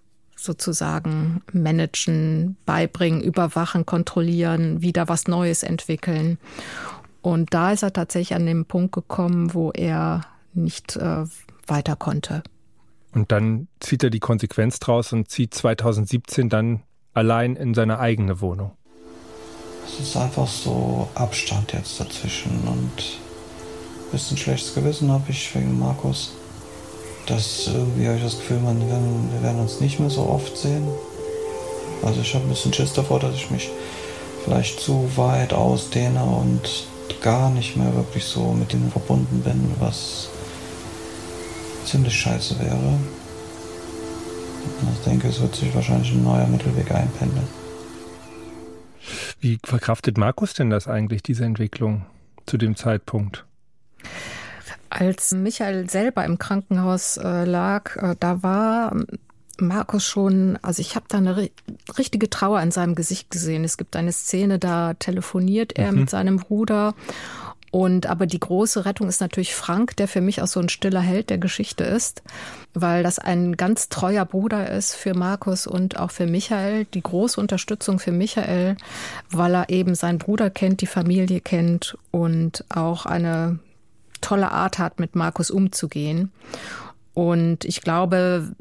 sozusagen 0.47 1.43
managen, 1.51 2.57
beibringen, 2.65 3.21
überwachen, 3.21 3.85
kontrollieren, 3.85 4.81
wieder 4.81 5.07
was 5.07 5.27
Neues 5.27 5.61
entwickeln. 5.61 6.39
Und 7.21 7.53
da 7.53 7.71
ist 7.73 7.83
er 7.83 7.93
tatsächlich 7.93 8.35
an 8.35 8.45
den 8.45 8.65
Punkt 8.65 8.93
gekommen, 8.93 9.53
wo 9.53 9.71
er 9.71 10.21
nicht 10.53 10.95
äh, 10.95 11.25
weiter 11.67 11.95
konnte. 11.95 12.41
Und 13.13 13.31
dann 13.31 13.67
zieht 13.79 14.03
er 14.03 14.09
die 14.09 14.19
Konsequenz 14.19 14.79
draus 14.79 15.13
und 15.13 15.29
zieht 15.29 15.53
2017 15.53 16.49
dann 16.49 16.83
allein 17.13 17.55
in 17.55 17.73
seine 17.73 17.99
eigene 17.99 18.41
Wohnung. 18.41 18.71
Es 19.85 19.99
ist 19.99 20.17
einfach 20.17 20.47
so 20.47 21.09
Abstand 21.15 21.73
jetzt 21.73 21.99
dazwischen 21.99 22.51
und 22.67 23.19
ein 24.07 24.11
bisschen 24.11 24.37
schlechtes 24.37 24.73
Gewissen 24.73 25.11
habe 25.11 25.29
ich 25.29 25.53
wegen 25.55 25.79
Markus 25.79 26.33
dass 27.27 27.67
irgendwie 27.67 28.07
habe 28.07 28.17
ich 28.17 28.23
das 28.23 28.37
Gefühl, 28.39 28.59
man, 28.59 28.79
wir 28.79 29.43
werden 29.43 29.59
uns 29.59 29.79
nicht 29.79 29.99
mehr 29.99 30.09
so 30.09 30.27
oft 30.27 30.57
sehen. 30.57 30.87
Also 32.03 32.21
ich 32.21 32.33
habe 32.33 32.45
ein 32.45 32.49
bisschen 32.49 32.73
Schiss 32.73 32.93
davor, 32.93 33.19
dass 33.19 33.35
ich 33.35 33.51
mich 33.51 33.69
vielleicht 34.43 34.79
zu 34.79 35.09
weit 35.15 35.53
ausdehne 35.53 36.23
und 36.23 36.87
gar 37.21 37.49
nicht 37.49 37.75
mehr 37.75 37.93
wirklich 37.95 38.23
so 38.23 38.53
mit 38.53 38.73
ihnen 38.73 38.91
verbunden 38.91 39.41
bin, 39.41 39.71
was 39.79 40.29
ziemlich 41.85 42.17
scheiße 42.17 42.59
wäre. 42.59 42.99
Ich 44.93 45.05
denke, 45.05 45.27
es 45.27 45.41
wird 45.41 45.55
sich 45.55 45.73
wahrscheinlich 45.73 46.11
ein 46.11 46.23
neuer 46.23 46.47
Mittelweg 46.47 46.91
einpendeln. 46.91 47.47
Wie 49.39 49.59
verkraftet 49.63 50.17
Markus 50.17 50.53
denn 50.53 50.69
das 50.69 50.87
eigentlich, 50.87 51.23
diese 51.23 51.45
Entwicklung 51.45 52.05
zu 52.45 52.57
dem 52.57 52.75
Zeitpunkt? 52.75 53.46
Als 54.89 55.31
Michael 55.31 55.89
selber 55.89 56.25
im 56.25 56.37
Krankenhaus 56.37 57.17
äh, 57.17 57.45
lag, 57.45 57.95
äh, 57.97 58.15
da 58.19 58.43
war 58.43 58.95
Markus 59.59 60.05
schon, 60.05 60.57
also 60.61 60.81
ich 60.81 60.95
habe 60.95 61.05
da 61.09 61.17
eine 61.17 61.49
richtige 61.97 62.29
Trauer 62.29 62.61
in 62.61 62.71
seinem 62.71 62.95
Gesicht 62.95 63.31
gesehen. 63.31 63.63
Es 63.63 63.77
gibt 63.77 63.95
eine 63.95 64.11
Szene, 64.11 64.59
da 64.59 64.93
telefoniert 64.93 65.77
er 65.77 65.91
mhm. 65.91 65.99
mit 66.01 66.09
seinem 66.09 66.37
Bruder. 66.37 66.93
Und 67.69 68.07
aber 68.07 68.27
die 68.27 68.39
große 68.39 68.85
Rettung 68.85 69.09
ist 69.09 69.19
natürlich 69.19 69.53
Frank, 69.53 69.97
der 69.97 70.07
für 70.07 70.21
mich 70.21 70.41
auch 70.41 70.47
so 70.47 70.59
ein 70.59 70.69
stiller 70.69 71.01
Held 71.01 71.29
der 71.29 71.37
Geschichte 71.37 71.83
ist, 71.83 72.23
weil 72.73 73.03
das 73.03 73.19
ein 73.19 73.57
ganz 73.57 73.89
treuer 73.89 74.25
Bruder 74.25 74.71
ist 74.71 74.95
für 74.95 75.13
Markus 75.13 75.67
und 75.67 75.99
auch 75.99 76.11
für 76.11 76.27
Michael. 76.27 76.85
Die 76.85 77.03
große 77.03 77.39
Unterstützung 77.39 77.99
für 77.99 78.13
Michael, 78.13 78.77
weil 79.29 79.53
er 79.53 79.69
eben 79.69 79.95
seinen 79.95 80.17
Bruder 80.17 80.49
kennt, 80.49 80.81
die 80.81 80.87
Familie 80.87 81.41
kennt 81.41 81.97
und 82.11 82.63
auch 82.69 83.05
eine 83.05 83.59
tolle 84.21 84.51
Art 84.51 84.79
hat, 84.79 84.99
mit 84.99 85.15
Markus 85.15 85.51
umzugehen. 85.51 86.31
Und 87.13 87.65
ich 87.65 87.81
glaube, 87.81 88.55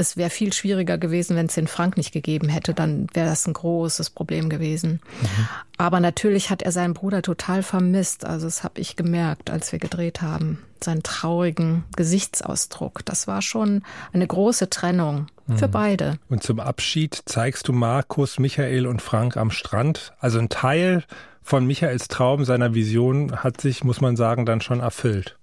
es 0.00 0.16
wäre 0.16 0.30
viel 0.30 0.52
schwieriger 0.52 0.98
gewesen, 0.98 1.36
wenn 1.36 1.46
es 1.46 1.54
den 1.54 1.68
Frank 1.68 1.96
nicht 1.96 2.12
gegeben 2.12 2.48
hätte. 2.48 2.74
Dann 2.74 3.06
wäre 3.12 3.28
das 3.28 3.46
ein 3.46 3.52
großes 3.52 4.10
Problem 4.10 4.48
gewesen. 4.48 5.00
Mhm. 5.20 5.48
Aber 5.76 6.00
natürlich 6.00 6.50
hat 6.50 6.62
er 6.62 6.72
seinen 6.72 6.94
Bruder 6.94 7.22
total 7.22 7.62
vermisst. 7.62 8.24
Also 8.24 8.46
das 8.46 8.64
habe 8.64 8.80
ich 8.80 8.96
gemerkt, 8.96 9.50
als 9.50 9.72
wir 9.72 9.78
gedreht 9.78 10.22
haben. 10.22 10.58
Seinen 10.82 11.02
traurigen 11.02 11.84
Gesichtsausdruck. 11.94 13.04
Das 13.04 13.26
war 13.26 13.42
schon 13.42 13.82
eine 14.12 14.26
große 14.26 14.70
Trennung 14.70 15.26
mhm. 15.46 15.58
für 15.58 15.68
beide. 15.68 16.18
Und 16.28 16.42
zum 16.42 16.58
Abschied 16.58 17.22
zeigst 17.26 17.68
du 17.68 17.72
Markus, 17.72 18.38
Michael 18.38 18.86
und 18.86 19.02
Frank 19.02 19.36
am 19.36 19.50
Strand. 19.50 20.14
Also 20.18 20.38
ein 20.38 20.48
Teil 20.48 21.04
von 21.42 21.66
Michaels 21.66 22.08
Traum, 22.08 22.44
seiner 22.44 22.74
Vision, 22.74 23.42
hat 23.42 23.60
sich, 23.60 23.84
muss 23.84 24.00
man 24.00 24.16
sagen, 24.16 24.46
dann 24.46 24.60
schon 24.60 24.80
erfüllt. 24.80 25.36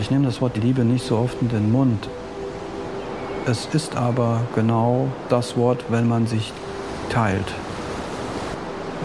Ich 0.00 0.10
nehme 0.10 0.26
das 0.26 0.40
Wort 0.40 0.56
Liebe 0.56 0.84
nicht 0.84 1.04
so 1.04 1.16
oft 1.18 1.40
in 1.42 1.48
den 1.48 1.72
Mund. 1.72 2.08
Es 3.46 3.66
ist 3.72 3.96
aber 3.96 4.42
genau 4.54 5.08
das 5.28 5.56
Wort, 5.56 5.84
wenn 5.88 6.06
man 6.06 6.26
sich 6.26 6.52
teilt. 7.10 7.52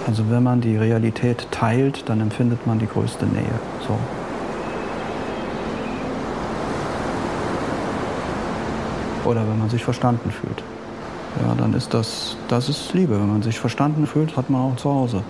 Also 0.06 0.30
wenn 0.30 0.44
man 0.44 0.62
die 0.62 0.76
Realität 0.76 1.48
teilt, 1.50 2.08
dann 2.10 2.20
empfindet 2.20 2.68
man 2.68 2.78
die 2.78 2.88
größte 2.88 3.26
Nähe. 3.26 3.60
So. 3.88 3.98
Oder 9.28 9.48
wenn 9.48 9.58
man 9.58 9.70
sich 9.70 9.84
verstanden 9.84 10.30
fühlt. 10.30 10.64
Ja, 11.42 11.56
dann 11.56 11.74
ist 11.74 11.94
das, 11.94 12.38
das 12.48 12.70
ist 12.70 12.94
Liebe. 12.94 13.20
Wenn 13.20 13.30
man 13.30 13.42
sich 13.42 13.60
verstanden 13.60 14.06
fühlt, 14.06 14.38
hat 14.38 14.50
man 14.50 14.62
auch 14.62 14.76
zu 14.76 14.90
Hause. 14.90 15.24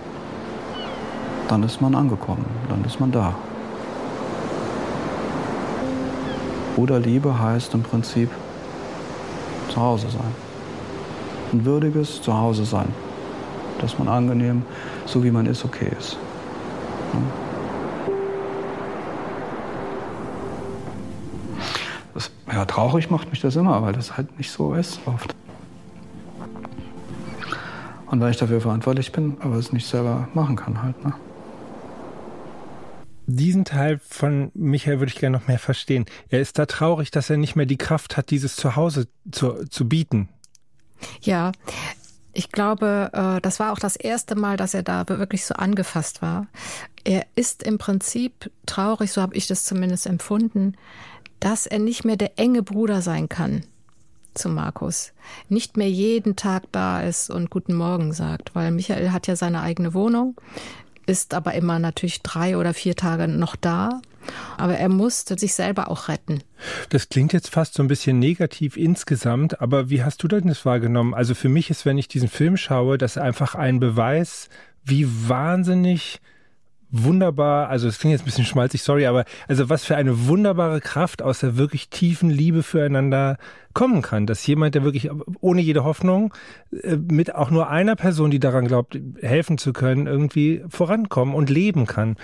Dann 1.47 1.63
ist 1.63 1.81
man 1.81 1.95
angekommen, 1.95 2.45
dann 2.69 2.83
ist 2.83 2.99
man 2.99 3.11
da. 3.11 3.35
Bruderliebe 6.75 7.39
heißt 7.39 7.73
im 7.73 7.83
Prinzip 7.83 8.29
zu 9.69 9.79
Hause 9.79 10.09
sein. 10.09 10.35
Ein 11.51 11.65
würdiges 11.65 12.21
Zuhause 12.21 12.65
sein. 12.65 12.87
Dass 13.79 13.97
man 13.99 14.07
angenehm, 14.07 14.63
so 15.05 15.23
wie 15.23 15.31
man 15.31 15.45
ist, 15.45 15.63
okay 15.65 15.91
ist. 15.97 16.17
Das, 22.13 22.31
ja, 22.51 22.65
traurig 22.65 23.09
macht 23.11 23.29
mich 23.29 23.41
das 23.41 23.55
immer, 23.55 23.81
weil 23.81 23.93
das 23.93 24.17
halt 24.17 24.37
nicht 24.37 24.51
so 24.51 24.73
ist 24.73 24.99
oft. 25.05 25.35
Und 28.13 28.21
weil 28.21 28.29
ich 28.29 28.37
dafür 28.37 28.61
verantwortlich 28.61 29.11
bin, 29.11 29.37
aber 29.39 29.55
es 29.55 29.73
nicht 29.73 29.87
selber 29.87 30.27
machen 30.35 30.55
kann 30.55 30.83
halt. 30.83 31.03
Ne? 31.03 31.15
Diesen 33.25 33.65
Teil 33.65 33.99
von 34.07 34.51
Michael 34.53 34.99
würde 34.99 35.11
ich 35.11 35.17
gerne 35.17 35.35
noch 35.35 35.47
mehr 35.47 35.57
verstehen. 35.57 36.05
Er 36.29 36.39
ist 36.39 36.59
da 36.59 36.67
traurig, 36.67 37.09
dass 37.09 37.31
er 37.31 37.37
nicht 37.37 37.55
mehr 37.55 37.65
die 37.65 37.79
Kraft 37.79 38.15
hat, 38.15 38.29
dieses 38.29 38.55
Zuhause 38.55 39.07
zu, 39.31 39.67
zu 39.67 39.89
bieten. 39.89 40.29
Ja, 41.21 41.53
ich 42.33 42.51
glaube, 42.51 43.09
äh, 43.13 43.41
das 43.41 43.59
war 43.59 43.71
auch 43.71 43.79
das 43.79 43.95
erste 43.95 44.35
Mal, 44.35 44.57
dass 44.57 44.75
er 44.75 44.83
da 44.83 45.09
wirklich 45.09 45.43
so 45.43 45.55
angefasst 45.55 46.21
war. 46.21 46.45
Er 47.03 47.25
ist 47.33 47.63
im 47.63 47.79
Prinzip 47.79 48.51
traurig, 48.67 49.11
so 49.11 49.23
habe 49.23 49.35
ich 49.35 49.47
das 49.47 49.65
zumindest 49.65 50.05
empfunden, 50.05 50.77
dass 51.39 51.65
er 51.65 51.79
nicht 51.79 52.05
mehr 52.05 52.17
der 52.17 52.37
enge 52.37 52.61
Bruder 52.61 53.01
sein 53.01 53.27
kann 53.27 53.63
zu 54.35 54.49
Markus. 54.49 55.13
Nicht 55.49 55.77
mehr 55.77 55.89
jeden 55.89 56.35
Tag 56.35 56.63
da 56.71 57.01
ist 57.01 57.29
und 57.29 57.49
Guten 57.49 57.73
Morgen 57.73 58.13
sagt, 58.13 58.55
weil 58.55 58.71
Michael 58.71 59.11
hat 59.11 59.27
ja 59.27 59.35
seine 59.35 59.61
eigene 59.61 59.93
Wohnung, 59.93 60.35
ist 61.05 61.33
aber 61.33 61.53
immer 61.53 61.79
natürlich 61.79 62.21
drei 62.21 62.57
oder 62.57 62.73
vier 62.73 62.95
Tage 62.95 63.27
noch 63.27 63.55
da. 63.55 64.01
Aber 64.57 64.77
er 64.77 64.87
musste 64.87 65.37
sich 65.37 65.53
selber 65.53 65.89
auch 65.89 66.07
retten. 66.07 66.41
Das 66.89 67.09
klingt 67.09 67.33
jetzt 67.33 67.49
fast 67.49 67.73
so 67.73 67.83
ein 67.83 67.89
bisschen 67.89 68.19
negativ 68.19 68.77
insgesamt, 68.77 69.59
aber 69.59 69.89
wie 69.89 70.03
hast 70.03 70.23
du 70.23 70.29
denn 70.29 70.47
das 70.47 70.65
wahrgenommen? 70.65 71.13
Also 71.13 71.35
für 71.35 71.49
mich 71.49 71.69
ist, 71.69 71.85
wenn 71.85 71.97
ich 71.97 72.07
diesen 72.07 72.29
Film 72.29 72.55
schaue, 72.55 72.97
das 72.97 73.17
einfach 73.17 73.55
ein 73.55 73.81
Beweis, 73.81 74.47
wie 74.85 75.07
wahnsinnig 75.27 76.21
wunderbar, 76.93 77.69
also 77.69 77.87
es 77.87 77.97
klingt 77.97 78.11
jetzt 78.11 78.21
ein 78.21 78.25
bisschen 78.25 78.45
schmalzig, 78.45 78.83
sorry, 78.83 79.07
aber 79.07 79.25
also 79.47 79.67
was 79.67 79.83
für 79.83 79.95
eine 79.95 80.27
wunderbare 80.27 80.79
Kraft 80.79 81.23
aus 81.23 81.39
der 81.39 81.57
wirklich 81.57 81.89
tiefen 81.89 82.29
Liebe 82.29 82.61
füreinander 82.61 83.37
kommen 83.73 84.03
kann, 84.03 84.27
dass 84.27 84.45
jemand, 84.45 84.75
der 84.75 84.83
wirklich 84.83 85.09
ohne 85.41 85.61
jede 85.61 85.83
Hoffnung 85.83 86.33
äh, 86.83 86.95
mit 86.95 87.33
auch 87.33 87.49
nur 87.49 87.69
einer 87.69 87.95
Person, 87.95 88.29
die 88.29 88.39
daran 88.39 88.67
glaubt, 88.67 88.97
helfen 89.21 89.57
zu 89.57 89.73
können, 89.73 90.05
irgendwie 90.05 90.63
vorankommen 90.69 91.33
und 91.33 91.49
leben 91.49 91.87
kann. 91.87 92.15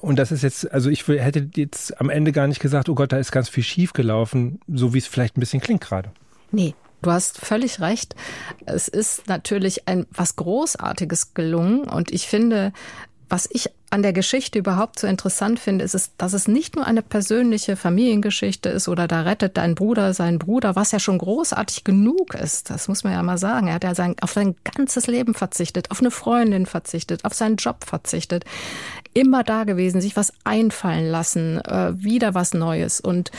Und 0.00 0.18
das 0.18 0.32
ist 0.32 0.42
jetzt, 0.42 0.72
also 0.72 0.90
ich 0.90 1.06
hätte 1.06 1.48
jetzt 1.54 2.00
am 2.00 2.10
Ende 2.10 2.32
gar 2.32 2.48
nicht 2.48 2.60
gesagt, 2.60 2.88
oh 2.88 2.96
Gott, 2.96 3.12
da 3.12 3.18
ist 3.18 3.30
ganz 3.30 3.48
viel 3.48 3.62
schief 3.62 3.92
gelaufen, 3.92 4.58
so 4.66 4.92
wie 4.92 4.98
es 4.98 5.06
vielleicht 5.06 5.36
ein 5.36 5.40
bisschen 5.40 5.60
klingt 5.60 5.82
gerade. 5.82 6.10
Nee, 6.50 6.74
Du 7.02 7.12
hast 7.12 7.38
völlig 7.38 7.80
recht. 7.80 8.16
Es 8.64 8.88
ist 8.88 9.28
natürlich 9.28 9.86
ein 9.86 10.06
was 10.10 10.34
Großartiges 10.34 11.34
gelungen 11.34 11.84
und 11.84 12.10
ich 12.10 12.26
finde, 12.26 12.72
was 13.28 13.48
ich 13.52 13.70
an 13.90 14.02
der 14.02 14.12
Geschichte 14.12 14.58
überhaupt 14.58 14.98
so 14.98 15.06
interessant 15.06 15.60
finde, 15.60 15.84
ist, 15.84 15.94
es, 15.94 16.10
dass 16.18 16.32
es 16.32 16.48
nicht 16.48 16.74
nur 16.74 16.86
eine 16.86 17.02
persönliche 17.02 17.76
Familiengeschichte 17.76 18.68
ist 18.68 18.88
oder 18.88 19.06
da 19.06 19.22
rettet 19.22 19.56
dein 19.56 19.74
Bruder 19.74 20.12
seinen 20.12 20.38
Bruder, 20.38 20.74
was 20.74 20.92
ja 20.92 20.98
schon 20.98 21.18
großartig 21.18 21.84
genug 21.84 22.34
ist. 22.34 22.70
Das 22.70 22.88
muss 22.88 23.04
man 23.04 23.12
ja 23.12 23.22
mal 23.22 23.38
sagen. 23.38 23.68
Er 23.68 23.74
hat 23.74 23.84
ja 23.84 23.94
sein, 23.94 24.16
auf 24.20 24.32
sein 24.32 24.56
ganzes 24.64 25.06
Leben 25.06 25.34
verzichtet, 25.34 25.90
auf 25.90 26.00
eine 26.00 26.10
Freundin 26.10 26.66
verzichtet, 26.66 27.24
auf 27.24 27.34
seinen 27.34 27.56
Job 27.56 27.84
verzichtet. 27.84 28.44
Immer 29.14 29.44
da 29.44 29.64
gewesen, 29.64 30.00
sich 30.00 30.16
was 30.16 30.32
einfallen 30.44 31.08
lassen, 31.08 31.58
äh, 31.60 31.92
wieder 31.94 32.34
was 32.34 32.54
Neues. 32.54 33.00
Und, 33.00 33.30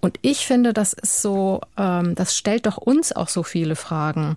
und 0.00 0.18
ich 0.22 0.46
finde, 0.46 0.72
das 0.72 0.92
ist 0.92 1.22
so, 1.22 1.62
ähm, 1.78 2.14
das 2.14 2.36
stellt 2.36 2.66
doch 2.66 2.76
uns 2.76 3.12
auch 3.12 3.28
so 3.28 3.42
viele 3.42 3.74
Fragen 3.74 4.36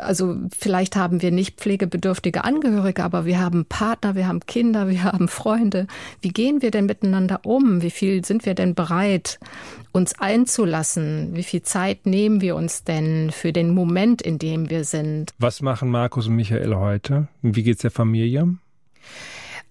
also 0.00 0.36
vielleicht 0.56 0.96
haben 0.96 1.22
wir 1.22 1.30
nicht 1.30 1.58
pflegebedürftige 1.60 2.44
Angehörige, 2.44 3.04
aber 3.04 3.24
wir 3.24 3.40
haben 3.40 3.64
Partner, 3.64 4.14
wir 4.14 4.26
haben 4.26 4.40
Kinder, 4.40 4.88
wir 4.88 5.04
haben 5.04 5.28
Freunde. 5.28 5.86
Wie 6.20 6.30
gehen 6.30 6.62
wir 6.62 6.70
denn 6.70 6.86
miteinander 6.86 7.40
um? 7.44 7.82
Wie 7.82 7.90
viel 7.90 8.24
sind 8.24 8.44
wir 8.44 8.54
denn 8.54 8.74
bereit, 8.74 9.38
uns 9.92 10.18
einzulassen? 10.18 11.30
Wie 11.34 11.42
viel 11.42 11.62
Zeit 11.62 12.06
nehmen 12.06 12.40
wir 12.40 12.56
uns 12.56 12.84
denn 12.84 13.30
für 13.30 13.52
den 13.52 13.70
Moment, 13.70 14.22
in 14.22 14.38
dem 14.38 14.70
wir 14.70 14.84
sind? 14.84 15.32
Was 15.38 15.62
machen 15.62 15.90
Markus 15.90 16.26
und 16.26 16.36
Michael 16.36 16.74
heute? 16.74 17.28
Wie 17.42 17.62
geht's 17.62 17.82
der 17.82 17.90
Familie? 17.90 18.56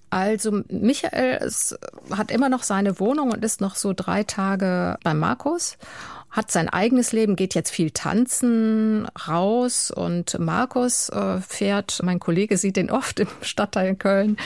Also 0.09 0.61
Michael 0.69 1.37
ist, 1.45 1.77
hat 2.11 2.31
immer 2.31 2.47
noch 2.47 2.63
seine 2.63 2.99
Wohnung 2.99 3.31
und 3.31 3.43
ist 3.43 3.59
noch 3.59 3.75
so 3.75 3.91
drei 3.93 4.23
Tage 4.23 4.97
bei 5.03 5.13
Markus 5.13 5.77
hat 6.29 6.51
sein 6.51 6.69
eigenes 6.69 7.13
Leben, 7.13 7.35
geht 7.35 7.55
jetzt 7.55 7.71
viel 7.71 7.91
tanzen, 7.91 9.07
raus 9.27 9.91
und 9.91 10.37
Markus 10.39 11.09
äh, 11.09 11.39
fährt, 11.39 12.01
mein 12.03 12.19
Kollege 12.19 12.57
sieht 12.57 12.75
den 12.75 12.91
oft 12.91 13.19
im 13.19 13.27
Stadtteil 13.41 13.95
Köln, 13.95 14.37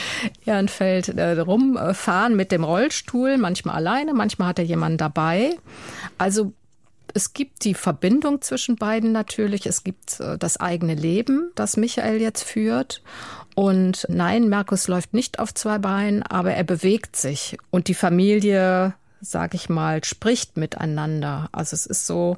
Ehrenfeld, 0.45 1.09
äh, 1.09 1.39
rumfahren 1.39 2.35
mit 2.35 2.51
dem 2.51 2.63
Rollstuhl, 2.63 3.37
manchmal 3.37 3.75
alleine, 3.75 4.13
manchmal 4.13 4.49
hat 4.49 4.59
er 4.59 4.65
jemanden 4.65 4.97
dabei. 4.97 5.57
Also 6.17 6.53
es 7.13 7.33
gibt 7.33 7.65
die 7.65 7.73
Verbindung 7.73 8.41
zwischen 8.41 8.75
beiden 8.75 9.11
natürlich. 9.11 9.65
Es 9.65 9.83
gibt 9.83 10.19
äh, 10.19 10.37
das 10.37 10.57
eigene 10.57 10.95
Leben, 10.95 11.51
das 11.55 11.77
Michael 11.77 12.21
jetzt 12.21 12.43
führt. 12.43 13.01
Und 13.55 14.05
nein, 14.09 14.49
Markus 14.49 14.87
läuft 14.87 15.13
nicht 15.13 15.39
auf 15.39 15.53
zwei 15.53 15.77
Beinen, 15.77 16.23
aber 16.23 16.53
er 16.53 16.63
bewegt 16.63 17.15
sich. 17.15 17.57
Und 17.69 17.87
die 17.87 17.93
Familie 17.93 18.93
sag 19.21 19.53
ich 19.53 19.69
mal, 19.69 20.03
spricht 20.03 20.57
miteinander. 20.57 21.49
Also 21.51 21.75
es 21.75 21.85
ist 21.85 22.07
so 22.07 22.37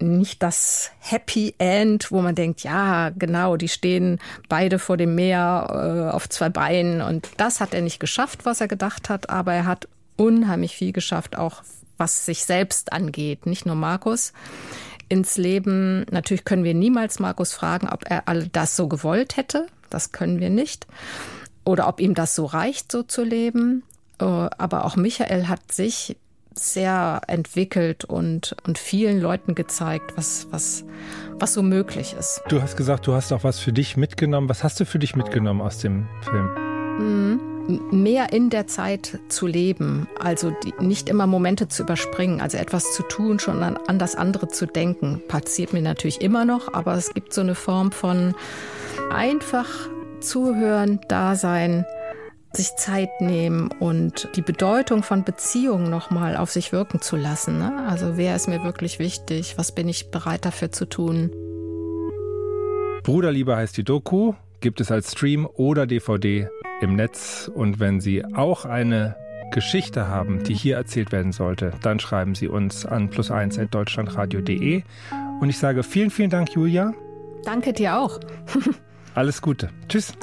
nicht 0.00 0.42
das 0.42 0.90
Happy 0.98 1.54
End, 1.58 2.10
wo 2.10 2.20
man 2.20 2.34
denkt, 2.34 2.62
ja, 2.62 3.10
genau, 3.10 3.56
die 3.56 3.68
stehen 3.68 4.18
beide 4.48 4.78
vor 4.78 4.96
dem 4.96 5.14
Meer 5.14 6.10
äh, 6.10 6.14
auf 6.14 6.28
zwei 6.28 6.48
Beinen 6.48 7.00
und 7.00 7.28
das 7.38 7.60
hat 7.60 7.72
er 7.72 7.80
nicht 7.80 8.00
geschafft, 8.00 8.44
was 8.44 8.60
er 8.60 8.68
gedacht 8.68 9.08
hat, 9.08 9.30
aber 9.30 9.54
er 9.54 9.66
hat 9.66 9.88
unheimlich 10.16 10.76
viel 10.76 10.92
geschafft, 10.92 11.38
auch 11.38 11.62
was 11.96 12.26
sich 12.26 12.44
selbst 12.44 12.92
angeht, 12.92 13.46
nicht 13.46 13.64
nur 13.64 13.74
Markus 13.74 14.32
ins 15.08 15.36
Leben. 15.36 16.04
Natürlich 16.10 16.44
können 16.44 16.64
wir 16.64 16.74
niemals 16.74 17.18
Markus 17.18 17.52
fragen, 17.52 17.88
ob 17.88 18.10
er 18.10 18.28
all 18.28 18.48
das 18.48 18.76
so 18.76 18.88
gewollt 18.88 19.36
hätte. 19.36 19.66
Das 19.88 20.12
können 20.12 20.40
wir 20.40 20.50
nicht. 20.50 20.86
Oder 21.64 21.88
ob 21.88 22.00
ihm 22.00 22.14
das 22.14 22.34
so 22.34 22.44
reicht, 22.44 22.92
so 22.92 23.02
zu 23.02 23.22
leben. 23.22 23.82
Äh, 24.20 24.24
aber 24.24 24.84
auch 24.84 24.96
Michael 24.96 25.48
hat 25.48 25.72
sich 25.72 26.16
sehr 26.58 27.20
entwickelt 27.26 28.04
und, 28.04 28.56
und 28.66 28.78
vielen 28.78 29.20
Leuten 29.20 29.54
gezeigt, 29.54 30.16
was, 30.16 30.48
was, 30.50 30.84
was 31.38 31.52
so 31.52 31.62
möglich 31.62 32.14
ist. 32.18 32.42
Du 32.48 32.62
hast 32.62 32.76
gesagt, 32.76 33.06
du 33.06 33.12
hast 33.12 33.32
auch 33.32 33.44
was 33.44 33.58
für 33.58 33.72
dich 33.72 33.96
mitgenommen. 33.96 34.48
Was 34.48 34.64
hast 34.64 34.80
du 34.80 34.86
für 34.86 34.98
dich 34.98 35.16
mitgenommen 35.16 35.60
aus 35.60 35.78
dem 35.78 36.06
Film? 36.22 36.50
Mhm. 36.98 37.40
Mehr 37.90 38.32
in 38.32 38.48
der 38.48 38.68
Zeit 38.68 39.18
zu 39.28 39.48
leben, 39.48 40.06
also 40.20 40.52
die, 40.64 40.72
nicht 40.78 41.08
immer 41.08 41.26
Momente 41.26 41.66
zu 41.66 41.82
überspringen, 41.82 42.40
also 42.40 42.58
etwas 42.58 42.92
zu 42.94 43.02
tun, 43.02 43.40
schon 43.40 43.60
an, 43.64 43.76
an 43.88 43.98
das 43.98 44.14
andere 44.14 44.46
zu 44.46 44.66
denken. 44.66 45.20
Passiert 45.26 45.72
mir 45.72 45.82
natürlich 45.82 46.20
immer 46.20 46.44
noch, 46.44 46.72
aber 46.74 46.94
es 46.94 47.12
gibt 47.12 47.32
so 47.32 47.40
eine 47.40 47.56
Form 47.56 47.90
von 47.90 48.36
einfach 49.10 49.68
zuhören, 50.20 51.00
da 51.08 51.34
sein, 51.34 51.84
sich 52.56 52.76
Zeit 52.76 53.20
nehmen 53.20 53.70
und 53.78 54.28
die 54.36 54.42
Bedeutung 54.42 55.02
von 55.02 55.24
Beziehungen 55.24 55.90
nochmal 55.90 56.36
auf 56.36 56.50
sich 56.50 56.72
wirken 56.72 57.00
zu 57.00 57.16
lassen. 57.16 57.58
Ne? 57.58 57.86
Also 57.88 58.16
wer 58.16 58.34
ist 58.34 58.48
mir 58.48 58.64
wirklich 58.64 58.98
wichtig? 58.98 59.58
Was 59.58 59.72
bin 59.72 59.88
ich 59.88 60.10
bereit 60.10 60.44
dafür 60.44 60.72
zu 60.72 60.86
tun? 60.86 61.30
Bruderliebe 63.02 63.56
heißt 63.56 63.76
die 63.76 63.84
Doku, 63.84 64.34
gibt 64.60 64.80
es 64.80 64.90
als 64.90 65.12
Stream 65.12 65.46
oder 65.46 65.86
DVD 65.86 66.48
im 66.80 66.96
Netz. 66.96 67.50
Und 67.54 67.78
wenn 67.78 68.00
Sie 68.00 68.24
auch 68.24 68.64
eine 68.64 69.16
Geschichte 69.52 70.08
haben, 70.08 70.42
die 70.42 70.54
hier 70.54 70.76
erzählt 70.76 71.12
werden 71.12 71.32
sollte, 71.32 71.72
dann 71.82 72.00
schreiben 72.00 72.34
Sie 72.34 72.48
uns 72.48 72.84
an 72.84 73.10
plus1.deutschlandradio.de. 73.10 74.82
Und 75.40 75.48
ich 75.48 75.58
sage 75.58 75.82
vielen, 75.82 76.10
vielen 76.10 76.30
Dank, 76.30 76.52
Julia. 76.52 76.92
Danke 77.44 77.72
dir 77.72 77.96
auch. 77.96 78.18
Alles 79.14 79.40
Gute. 79.40 79.68
Tschüss. 79.88 80.14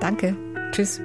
Danke. 0.00 0.34
Tschüss. 0.72 1.00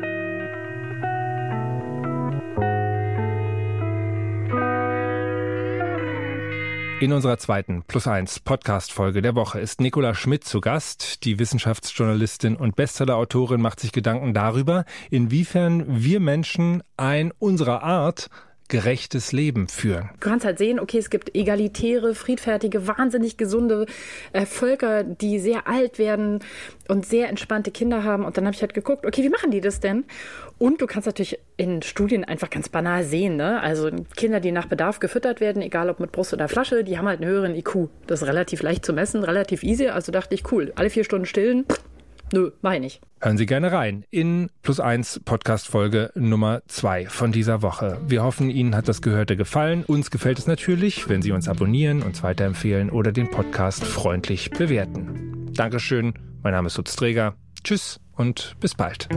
In 7.02 7.12
unserer 7.12 7.38
zweiten 7.38 7.84
Plus 7.84 8.08
1 8.08 8.40
Podcast-Folge 8.40 9.22
der 9.22 9.36
Woche 9.36 9.60
ist 9.60 9.82
Nicola 9.82 10.16
Schmidt 10.16 10.46
zu 10.46 10.62
Gast. 10.62 11.26
Die 11.26 11.38
Wissenschaftsjournalistin 11.40 12.56
und 12.56 12.78
Bestsellerautorin 12.78 13.60
macht 13.60 13.82
sich 13.82 13.92
Gedanken 13.92 14.34
darüber, 14.34 14.86
inwiefern 15.10 15.84
wir 15.88 16.22
Menschen 16.22 16.84
ein 16.96 17.34
unserer 17.38 17.84
Art 17.84 18.30
gerechtes 18.68 19.32
Leben 19.32 19.68
führen. 19.68 20.10
Du 20.20 20.30
kannst 20.30 20.46
halt 20.46 20.58
sehen, 20.58 20.80
okay, 20.80 20.98
es 20.98 21.10
gibt 21.10 21.36
egalitäre, 21.36 22.16
friedfertige, 22.16 22.88
wahnsinnig 22.88 23.38
gesunde 23.38 23.86
äh, 24.34 24.46
Völker, 24.46 25.04
die 25.04 25.40
sehr 25.40 25.68
alt 25.68 26.00
werden 26.00 26.40
und 26.88 27.06
sehr 27.06 27.30
entspannte 27.30 27.70
Kinder 27.72 28.04
haben. 28.04 28.26
Und 28.26 28.38
dann 28.38 28.46
habe 28.46 28.56
ich 28.56 28.62
halt 28.62 28.74
geguckt, 28.74 29.06
okay, 29.06 29.24
wie 29.24 29.30
machen 29.30 29.52
die 29.52 29.62
das 29.62 29.80
denn? 29.80 30.06
Und 30.58 30.82
du 30.82 30.88
kannst 30.88 31.06
natürlich 31.06 31.38
in 31.58 31.82
Studien 31.82 32.24
einfach 32.24 32.50
ganz 32.50 32.70
banal 32.70 33.04
sehen, 33.04 33.36
ne? 33.36 33.62
Also 33.62 33.92
Kinder, 34.16 34.40
die 34.40 34.52
nach 34.52 34.68
Bedarf 34.68 35.00
gefüttert 35.00 35.42
werden, 35.42 35.62
egal 35.62 35.90
ob 35.90 36.00
mit 36.00 36.12
Brust 36.12 36.34
oder 36.34 36.48
Flasche, 36.48 36.84
die 36.84 36.98
haben 36.98 37.08
halt 37.08 37.22
einen 37.22 37.30
höheren 37.30 37.56
IQ. 37.56 37.90
Das 38.08 38.22
ist 38.22 38.28
relativ 38.28 38.64
leicht 38.64 38.86
zu 38.86 38.94
messen, 38.94 39.24
relativ 39.24 39.64
easy. 39.64 39.88
Also 39.88 40.12
dachte 40.12 40.34
ich, 40.34 40.52
cool, 40.52 40.72
alle 40.76 40.90
vier 40.90 41.04
Stunden 41.04 41.26
stillen, 41.26 41.66
Nö, 42.34 42.52
meine 42.62 42.88
ich. 42.88 43.02
Hören 43.22 43.38
Sie 43.38 43.46
gerne 43.46 43.72
rein 43.72 44.06
in 44.12 44.50
Plus 44.62 44.80
1 44.80 45.22
Podcast 45.26 45.68
Folge 45.68 46.12
Nummer 46.16 46.62
2 46.68 47.08
von 47.08 47.32
dieser 47.32 47.62
Woche. 47.62 48.00
Wir 48.08 48.24
hoffen, 48.24 48.50
Ihnen 48.50 48.76
hat 48.76 48.88
das 48.88 49.02
Gehörte 49.02 49.36
gefallen. 49.36 49.84
Uns 49.86 50.12
gefällt 50.12 50.40
es 50.40 50.48
natürlich, 50.48 51.08
wenn 51.10 51.22
Sie 51.22 51.32
uns 51.32 51.48
abonnieren, 51.48 52.04
uns 52.04 52.24
weiterempfehlen 52.24 52.90
oder 52.90 53.12
den 53.12 53.32
Podcast 53.32 53.84
freundlich 53.84 54.50
bewerten. 54.52 55.52
Dankeschön. 55.54 56.14
Mein 56.44 56.54
Name 56.54 56.68
ist 56.68 56.78
Lutz 56.78 56.96
Träger. 56.96 57.36
Tschüss 57.64 58.00
und 58.14 58.56
bis 58.60 58.76
bald. 58.76 59.08